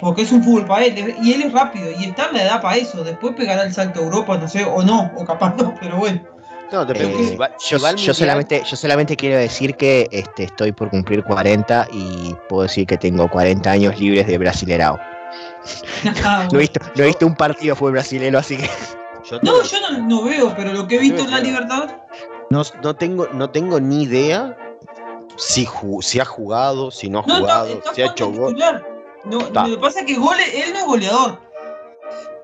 Porque 0.00 0.22
es 0.22 0.32
un 0.32 0.42
fútbol 0.42 0.66
para 0.66 0.84
él. 0.84 1.14
Y 1.22 1.32
él 1.32 1.42
es 1.42 1.52
rápido. 1.52 1.88
Y 1.98 2.04
está 2.04 2.26
en 2.26 2.34
la 2.34 2.42
edad 2.42 2.60
para 2.60 2.76
eso. 2.76 3.02
Después 3.04 3.34
pegará 3.36 3.62
el 3.62 3.72
salto 3.72 4.00
a 4.00 4.02
Europa, 4.02 4.36
no 4.36 4.48
sé, 4.48 4.64
o 4.64 4.82
no, 4.82 5.10
o 5.16 5.24
capaz 5.24 5.54
no, 5.56 5.74
pero 5.80 5.96
bueno. 5.96 6.20
No, 6.72 6.84
depende. 6.86 7.22
Eh, 7.22 7.28
si 7.28 7.36
va, 7.36 7.50
si 7.96 8.06
yo, 8.06 8.14
solamente 8.14 8.62
yo 8.64 8.76
solamente 8.76 9.16
quiero 9.16 9.36
decir 9.38 9.76
que 9.76 10.08
este, 10.10 10.44
estoy 10.44 10.72
por 10.72 10.88
cumplir 10.90 11.22
40 11.22 11.88
y 11.92 12.34
puedo 12.48 12.62
decir 12.62 12.86
que 12.86 12.96
tengo 12.96 13.28
40 13.28 13.70
años 13.70 13.98
libres 14.00 14.26
de 14.26 14.38
brasilerao. 14.38 14.98
No 16.50 16.58
he 16.58 16.62
visto, 16.62 16.80
no 16.96 17.02
he 17.04 17.06
visto 17.06 17.26
un 17.26 17.34
partido 17.36 17.76
fue 17.76 17.90
brasilero, 17.90 18.38
así 18.38 18.56
que 18.56 18.68
yo 19.30 19.38
No, 19.42 19.62
yo 19.62 19.78
no, 19.90 19.98
no 20.08 20.22
veo, 20.24 20.54
pero 20.56 20.72
lo 20.72 20.86
que 20.88 20.96
he 20.96 20.98
visto 20.98 21.22
en 21.22 21.30
la. 21.30 21.40
Libertad. 21.40 21.90
no, 22.50 22.62
no 22.82 22.96
tengo, 22.96 23.28
no 23.32 23.50
tengo 23.50 23.78
ni 23.80 24.02
idea 24.04 24.56
si, 25.36 25.64
ju- 25.66 26.02
si 26.02 26.20
ha 26.20 26.24
jugado, 26.24 26.90
si 26.90 27.08
no 27.08 27.20
ha 27.20 27.24
No, 27.26 27.36
jugado, 27.38 27.68
está 27.78 27.94
si 27.94 28.02
ha 28.02 28.06
hecho 28.06 28.30
gol. 28.30 28.56
No, 29.24 29.38
lo 29.40 29.48
que 29.76 29.78
pasa 29.78 30.00
es 30.00 30.06
que 30.06 30.14
gole, 30.16 30.42
él 30.64 30.72
no 30.72 30.78
es 30.80 30.84
goleador. 30.86 31.38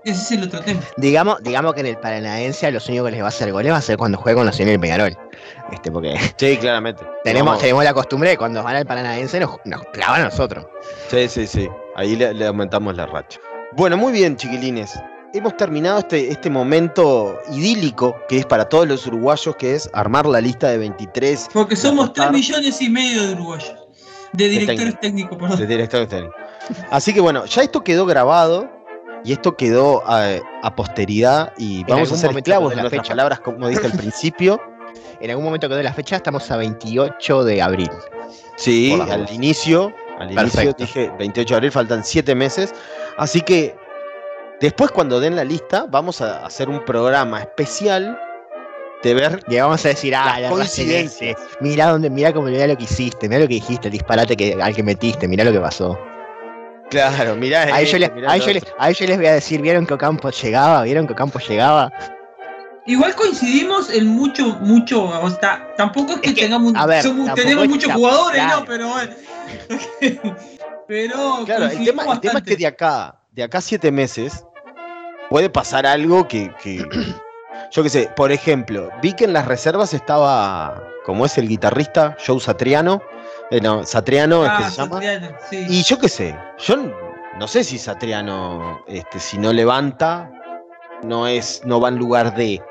Ese 0.05 0.21
es 0.23 0.33
el 0.33 0.45
otro 0.45 0.61
tema. 0.61 0.81
digamos, 0.97 1.43
digamos 1.43 1.75
que 1.75 1.81
en 1.81 1.87
el 1.87 1.97
Paranaense 1.99 2.67
a 2.67 2.71
los 2.71 2.89
únicos 2.89 3.07
que 3.07 3.13
les 3.13 3.21
va 3.21 3.27
a 3.27 3.29
hacer 3.29 3.53
goles 3.53 3.73
va 3.73 3.77
a 3.79 3.83
ser 3.83 3.97
cuando 3.99 4.17
juegue 4.19 4.37
con 4.37 4.47
los 4.47 4.55
señores 4.57 4.79
Peñarol. 4.79 5.17
Este, 5.73 5.91
porque 5.91 6.17
Sí, 6.37 6.57
claramente. 6.57 7.05
tenemos, 7.25 7.47
Vamos. 7.47 7.61
tenemos 7.61 7.85
la 7.85 7.95
costumbre 7.95 8.31
de 8.31 8.37
cuando 8.39 8.63
van 8.63 8.77
al 8.77 8.87
Paranaense 8.87 9.41
nos, 9.41 9.57
nos 9.65 9.83
clavan 9.93 10.23
a 10.23 10.25
nosotros. 10.25 10.67
Sí, 11.11 11.29
sí, 11.29 11.47
sí. 11.47 11.69
Ahí 11.97 12.17
le, 12.17 12.33
le 12.33 12.47
aumentamos 12.47 12.97
la 12.97 13.07
racha. 13.07 13.39
Bueno, 13.73 13.97
muy 13.97 14.13
bien, 14.13 14.37
chiquilines. 14.37 14.99
Hemos 15.35 15.57
terminado 15.59 15.99
este, 15.99 16.31
este 16.31 16.49
momento 16.49 17.39
idílico 17.51 18.17
que 18.31 18.39
es 18.39 18.47
para 18.47 18.67
todos 18.67 18.89
los 18.89 19.07
uruguayos, 19.07 19.55
que 19.57 19.75
es 19.75 19.91
armar 19.93 20.25
la 20.25 20.41
lista 20.41 20.69
de 20.69 20.79
23 20.79 21.49
Porque 21.53 21.77
somos 21.77 22.15
3 22.15 22.27
apostar. 22.29 22.33
millones 22.33 22.81
y 22.81 22.89
medio 22.89 23.27
de 23.27 23.33
uruguayos. 23.35 23.75
De 24.33 24.49
directores 24.49 24.99
técnicos, 25.01 25.37
perdón. 25.39 25.59
de 25.59 25.67
directores 25.67 26.09
técnicos. 26.09 26.37
Así 26.91 27.13
que 27.13 27.21
bueno, 27.21 27.45
ya 27.45 27.63
esto 27.63 27.83
quedó 27.85 28.07
grabado 28.07 28.71
y 29.25 29.33
esto 29.33 29.57
quedó 29.57 30.03
a, 30.07 30.37
a 30.63 30.75
posteridad 30.75 31.53
y 31.59 31.85
vamos 31.85 32.13
a 32.13 32.17
ser 32.17 32.37
esclavos 32.37 32.71
de 32.71 32.73
de 32.73 32.77
la 32.77 32.83
nuestras 32.83 33.03
fecha. 33.03 33.13
palabras, 33.13 33.41
como 33.41 33.69
dije 33.69 33.87
al 33.87 33.93
principio. 33.99 34.61
En 35.21 35.31
algún 35.31 35.45
momento 35.45 35.69
que 35.69 35.75
de 35.75 35.83
la 35.83 35.93
fecha 35.93 36.17
estamos 36.17 36.49
a 36.51 36.57
28 36.57 37.45
de 37.45 37.61
abril. 37.61 37.91
Sí, 38.57 38.97
las 38.97 39.11
al 39.11 39.33
inicio, 39.33 39.93
al 40.19 40.33
inicio 40.33 40.73
dije 40.73 41.11
28 41.19 41.49
de 41.49 41.57
abril, 41.57 41.73
faltan 41.73 42.05
7 42.05 42.35
meses. 42.35 42.75
Así 43.17 43.41
que 43.41 43.75
después 44.61 44.91
cuando 44.93 45.21
den 45.21 45.35
la 45.37 45.45
lista, 45.45 45.87
vamos 45.89 46.21
a 46.21 46.47
hacer 46.47 46.69
un 46.69 46.85
programa 46.85 47.41
especial 47.41 48.19
de 49.03 49.15
ver 49.15 49.41
Y 49.49 49.59
vamos 49.59 49.85
a 49.85 49.89
decir, 49.89 50.15
ah, 50.15 50.25
Las 50.27 50.41
la 50.43 50.51
coincidencia. 50.51 51.37
Mirá 51.61 51.91
dónde, 51.91 52.11
mirá 52.11 52.33
cómo 52.33 52.47
mirá 52.47 52.67
lo 52.67 52.77
que 52.77 52.85
hiciste, 52.85 53.29
mirá 53.29 53.41
lo 53.43 53.49
que 53.49 53.55
dijiste, 53.55 53.89
el 53.89 53.93
disparate 53.93 54.37
que, 54.37 54.61
al 54.61 54.75
que 54.75 54.83
metiste, 54.83 55.29
mirá 55.29 55.45
lo 55.45 55.53
que 55.53 55.61
pasó. 55.61 55.99
Claro, 56.91 57.37
mirá. 57.37 57.63
A 57.63 57.81
ellos, 57.81 57.95
este, 57.95 57.99
les, 58.01 58.13
mirá 58.15 58.31
a, 58.33 58.37
el 58.37 58.43
ellos 58.43 58.55
les, 58.55 58.63
otro. 58.63 58.75
a 58.79 58.91
ellos 58.91 59.09
les 59.09 59.17
voy 59.19 59.27
a 59.27 59.33
decir, 59.35 59.61
¿vieron 59.61 59.87
que 59.87 59.95
Ocampo 59.95 60.31
llegaba? 60.31 60.83
¿Vieron 60.83 61.07
que 61.07 61.13
Ocampo 61.13 61.39
llegaba? 61.39 61.93
Igual 62.87 63.15
coincidimos 63.15 63.91
en 63.91 64.07
mucho, 64.07 64.57
mucho. 64.61 65.05
O 65.05 65.31
sea, 65.31 65.69
tampoco 65.77 66.13
es 66.15 66.21
que, 66.21 66.29
Es 66.31 66.35
que, 66.35 66.43
tengamos, 66.43 66.73
a 66.75 66.87
ver, 66.87 67.03
somos- 67.03 67.35
tenemos 67.35 67.65
es- 67.65 67.71
muchos 67.71 67.93
jugadores, 67.93 68.41
claro. 68.43 68.61
¿no? 68.61 68.65
Pero 68.67 68.89
bueno. 68.89 69.13
pero 70.89 71.45
Claro, 71.45 71.67
el 71.67 71.85
tema, 71.85 72.05
el 72.13 72.21
tema 72.21 72.39
es 72.39 72.45
que 72.45 72.57
de 72.57 72.67
acá, 72.67 73.21
de 73.33 73.43
acá 73.43 73.59
a 73.59 73.61
siete 73.61 73.93
meses, 73.93 74.45
puede 75.29 75.51
pasar 75.51 75.87
algo 75.87 76.27
que, 76.29 76.51
que- 76.63 76.87
yo 77.73 77.83
qué 77.83 77.91
sé, 77.91 78.11
por 78.17 78.33
ejemplo, 78.33 78.91
vi 79.03 79.13
que 79.13 79.25
en 79.25 79.33
las 79.35 79.47
reservas 79.47 79.93
estaba, 79.93 80.83
como 81.05 81.27
es 81.27 81.37
el 81.39 81.49
guitarrista, 81.49 82.17
Joe 82.27 82.41
Satriano, 82.41 83.03
eh, 83.51 83.61
no, 83.61 83.85
Satriano 83.85 84.45
es 84.45 84.53
que 84.53 84.63
Ah, 84.65 84.71
se 84.71 84.77
llama, 84.83 84.95
Satriano, 84.97 85.29
sí. 85.51 85.67
y 85.69 85.83
yo 85.83 85.99
qué 85.99 86.09
sé, 86.09 86.37
yo 86.59 86.77
no 87.39 87.49
sé 87.49 87.65
si 87.65 87.79
Satriano, 87.79 88.81
este, 88.87 89.19
si 89.21 89.39
no 89.39 89.53
levanta, 89.53 90.31
no 91.03 91.27
es, 91.27 91.63
no 91.65 91.81
va 91.81 91.89
en 91.89 91.97
lugar 91.99 92.35
de, 92.35 92.63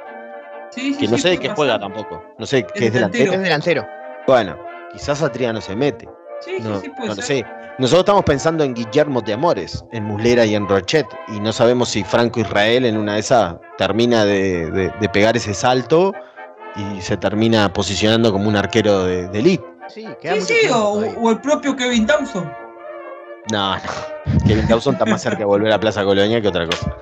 Sí, 0.72 0.94
sí, 0.94 1.00
que 1.00 1.08
no 1.08 1.16
sí, 1.18 1.24
sé 1.24 1.30
de 1.30 1.40
qué 1.40 1.50
juega 1.50 1.80
tampoco, 1.80 2.24
no 2.38 2.46
sé 2.46 2.64
qué 2.74 2.88
Es 2.88 2.94
delantero, 2.94 3.34
Es 3.34 3.42
delantero. 3.42 3.88
bueno, 4.28 4.58
quizás 4.92 5.20
Satriano 5.20 5.62
se 5.62 5.76
mete. 5.76 6.08
Sí, 6.42 6.58
sí, 6.58 6.64
No, 6.64 6.80
sí, 6.82 6.90
puede 6.90 7.10
no 7.10 7.16
ser. 7.16 7.24
sé. 7.24 7.46
Nosotros 7.80 8.02
estamos 8.02 8.24
pensando 8.26 8.64
en 8.64 8.74
Guillermo 8.74 9.22
de 9.22 9.34
Amores, 9.34 9.84
en 9.92 10.04
Muslera 10.04 10.46
y 10.46 10.56
en 10.56 10.68
Rochet, 10.68 11.06
y 11.30 11.40
no 11.40 11.54
sabemos 11.54 11.90
si 11.90 12.04
Franco 12.04 12.40
Israel 12.40 12.86
en 12.86 12.98
una 12.98 13.14
de 13.14 13.20
esas 13.20 13.56
termina 13.78 14.26
de, 14.26 14.70
de- 14.72 14.92
de 15.00 15.10
pegar 15.10 15.38
ese 15.38 15.54
salto 15.54 16.12
y 16.76 17.02
se 17.02 17.18
termina 17.18 17.72
posicionando 17.72 18.32
como 18.32 18.50
un 18.50 18.56
arquero 18.56 19.04
de, 19.06 19.28
de 19.30 19.40
elite. 19.40 19.64
Sí, 19.90 20.06
queda 20.22 20.36
Sí, 20.36 20.42
sí, 20.42 20.70
o, 20.74 21.30
el 21.30 21.42
propio 21.42 21.76
Kevin 21.76 22.06
Dawson. 22.06 22.52
No, 23.52 23.76
no. 23.78 23.82
Kevin 24.46 24.68
Dawson 24.68 24.94
está 24.94 25.06
más 25.06 25.22
cerca 25.22 25.40
de 25.40 25.46
volver 25.46 25.72
a 25.72 25.80
Plaza 25.80 26.04
Colonia 26.04 26.42
que 26.42 26.50
otra 26.50 26.66
cosa. 26.66 26.98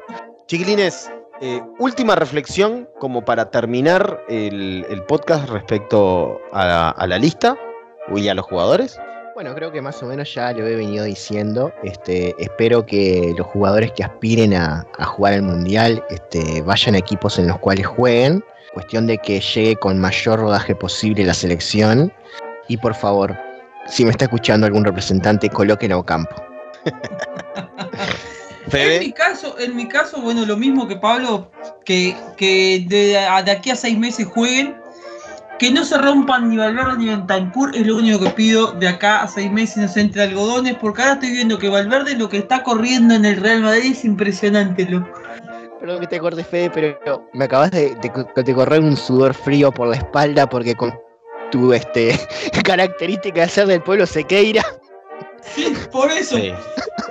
Chiquilines, 0.47 1.11
eh, 1.41 1.61
última 1.79 2.15
reflexión 2.15 2.87
como 2.99 3.25
para 3.25 3.49
terminar 3.49 4.23
el, 4.29 4.85
el 4.89 5.03
podcast 5.03 5.49
respecto 5.49 6.39
a, 6.53 6.91
a 6.91 7.07
la 7.07 7.17
lista 7.17 7.57
y 8.15 8.27
a 8.27 8.35
los 8.35 8.45
jugadores. 8.45 8.99
Bueno, 9.33 9.53
creo 9.53 9.71
que 9.71 9.81
más 9.81 10.01
o 10.01 10.05
menos 10.05 10.33
ya 10.33 10.53
lo 10.53 10.65
he 10.65 10.75
venido 10.75 11.03
diciendo. 11.03 11.73
Este, 11.83 12.33
espero 12.41 12.85
que 12.85 13.33
los 13.37 13.47
jugadores 13.47 13.91
que 13.91 14.03
aspiren 14.03 14.53
a, 14.53 14.87
a 14.97 15.05
jugar 15.05 15.33
el 15.33 15.41
mundial 15.41 16.01
este, 16.09 16.61
vayan 16.61 16.95
a 16.95 16.99
equipos 16.99 17.37
en 17.37 17.47
los 17.47 17.59
cuales 17.59 17.85
jueguen. 17.85 18.43
Cuestión 18.73 19.07
de 19.07 19.17
que 19.17 19.41
llegue 19.41 19.75
con 19.75 19.99
mayor 19.99 20.39
rodaje 20.39 20.75
posible 20.75 21.25
la 21.25 21.33
selección. 21.33 22.13
Y 22.67 22.77
por 22.77 22.95
favor, 22.95 23.37
si 23.87 24.03
me 24.05 24.11
está 24.11 24.25
escuchando 24.25 24.65
algún 24.65 24.83
representante, 24.85 25.49
coloquen 25.49 25.91
a 25.91 25.97
Ocampo. 25.97 26.35
En 28.73 28.99
mi 28.99 29.11
caso, 29.13 29.55
en 29.59 29.75
mi 29.75 29.87
caso, 29.87 30.19
bueno, 30.21 30.43
lo 30.45 30.57
mismo 30.57 30.87
que 30.87 30.95
Pablo, 30.97 31.51
que, 31.85 32.15
que 32.35 32.83
de, 32.89 33.17
aquí 33.17 33.69
a 33.69 33.75
seis 33.75 33.97
meses 33.97 34.25
jueguen, 34.27 34.75
que 35.59 35.69
no 35.71 35.85
se 35.85 35.97
rompan 35.99 36.49
ni 36.49 36.57
Valverde 36.57 36.97
ni 36.97 37.05
Bentancur, 37.05 37.75
es 37.75 37.85
lo 37.85 37.95
único 37.97 38.19
que 38.19 38.31
pido 38.31 38.71
de 38.73 38.87
acá 38.87 39.21
a 39.21 39.27
seis 39.27 39.51
meses 39.51 39.77
no 39.77 39.87
se 39.87 40.01
entre 40.01 40.23
algodones, 40.23 40.75
porque 40.81 41.03
ahora 41.03 41.13
estoy 41.13 41.29
viendo 41.31 41.59
que 41.59 41.69
Valverde 41.69 42.15
lo 42.17 42.27
que 42.27 42.39
está 42.39 42.63
corriendo 42.63 43.13
en 43.13 43.23
el 43.25 43.37
Real 43.37 43.61
Madrid 43.61 43.91
es 43.91 44.03
impresionante, 44.03 44.85
loco. 44.89 45.07
Perdón 45.79 45.99
que 46.01 46.07
te 46.07 46.19
cortes, 46.19 46.47
Fede, 46.47 46.71
pero 46.73 47.29
me 47.33 47.45
acabas 47.45 47.69
de, 47.71 47.95
de- 47.95 48.43
de 48.43 48.53
correr 48.55 48.81
un 48.81 48.97
sudor 48.97 49.33
frío 49.35 49.71
por 49.71 49.87
la 49.89 49.97
espalda 49.97 50.49
porque 50.49 50.73
con 50.73 50.91
tu 51.51 51.73
este, 51.73 52.19
característica 52.63 53.41
de 53.41 53.49
ser 53.49 53.67
del 53.67 53.81
pueblo 53.81 54.05
Sequeira. 54.05 54.63
Por 55.91 56.11
eso. 56.11 56.37
Sí, 56.37 56.53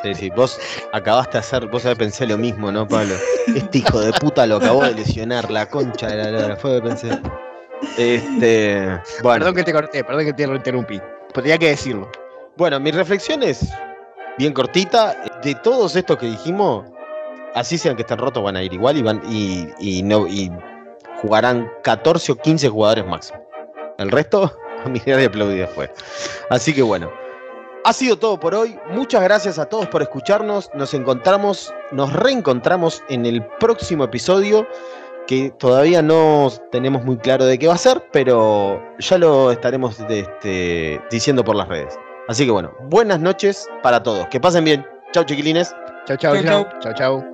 sí, 0.02 0.14
sí. 0.14 0.30
Vos 0.30 0.58
acabaste 0.92 1.34
de 1.34 1.38
hacer, 1.38 1.66
vos 1.66 1.82
sabés, 1.82 1.98
pensé 1.98 2.26
lo 2.26 2.36
mismo, 2.36 2.70
¿no, 2.70 2.86
Pablo? 2.86 3.14
Este 3.54 3.78
hijo 3.78 4.00
de 4.00 4.12
puta 4.12 4.46
lo 4.46 4.56
acabó 4.56 4.84
de 4.84 4.94
lesionar, 4.94 5.50
la 5.50 5.66
concha 5.66 6.08
de 6.08 6.16
la 6.16 6.30
lora, 6.30 6.56
fue 6.56 6.74
lo 6.74 6.82
que 6.82 6.88
pensé. 6.88 7.20
Este, 7.96 9.00
bueno. 9.22 9.44
Perdón 9.44 9.54
que 9.54 9.64
te 9.64 9.72
corté, 9.72 10.04
perdón 10.04 10.24
que 10.24 10.32
te 10.32 10.42
interrumpí. 10.42 11.00
Podría 11.32 11.58
que 11.58 11.68
decirlo. 11.68 12.10
Bueno, 12.56 12.78
mi 12.80 12.90
reflexión 12.90 13.42
es 13.42 13.68
bien 14.38 14.52
cortita. 14.52 15.16
De 15.42 15.54
todos 15.56 15.94
estos 15.96 16.16
que 16.18 16.26
dijimos, 16.26 16.86
así 17.54 17.78
sean 17.78 17.96
que 17.96 18.02
estén 18.02 18.18
rotos, 18.18 18.42
van 18.42 18.56
a 18.56 18.62
ir 18.62 18.72
igual 18.72 18.96
y 18.96 19.02
van 19.02 19.22
y, 19.28 19.68
y 19.78 20.02
no 20.02 20.26
y 20.26 20.50
jugarán 21.20 21.70
14 21.82 22.32
o 22.32 22.36
15 22.36 22.68
jugadores 22.68 23.06
máximo. 23.06 23.43
El 23.98 24.10
resto, 24.10 24.56
a 24.84 24.88
mirar 24.88 25.20
y 25.20 25.24
aplaudir 25.24 25.58
después. 25.58 25.90
Así 26.50 26.74
que 26.74 26.82
bueno. 26.82 27.10
Ha 27.86 27.92
sido 27.92 28.16
todo 28.16 28.40
por 28.40 28.54
hoy. 28.54 28.78
Muchas 28.92 29.22
gracias 29.22 29.58
a 29.58 29.66
todos 29.66 29.86
por 29.88 30.00
escucharnos. 30.00 30.70
Nos 30.72 30.94
encontramos, 30.94 31.74
nos 31.92 32.14
reencontramos 32.14 33.02
en 33.10 33.26
el 33.26 33.44
próximo 33.60 34.04
episodio 34.04 34.66
que 35.26 35.50
todavía 35.58 36.00
no 36.00 36.50
tenemos 36.70 37.04
muy 37.04 37.18
claro 37.18 37.44
de 37.44 37.58
qué 37.58 37.66
va 37.66 37.74
a 37.74 37.78
ser, 37.78 38.02
pero 38.10 38.82
ya 38.98 39.18
lo 39.18 39.50
estaremos 39.50 40.00
este, 40.08 41.00
diciendo 41.10 41.44
por 41.44 41.56
las 41.56 41.68
redes. 41.68 41.98
Así 42.28 42.46
que 42.46 42.52
bueno, 42.52 42.74
buenas 42.88 43.20
noches 43.20 43.68
para 43.82 44.02
todos. 44.02 44.26
Que 44.28 44.40
pasen 44.40 44.64
bien. 44.64 44.86
Chau 45.12 45.24
chiquilines. 45.24 45.74
Chau, 46.06 46.16
chau, 46.16 46.34
Chau, 46.36 46.42
chau. 46.42 46.64
chau. 46.64 46.80
Chau, 46.80 46.94
chau. 46.94 47.33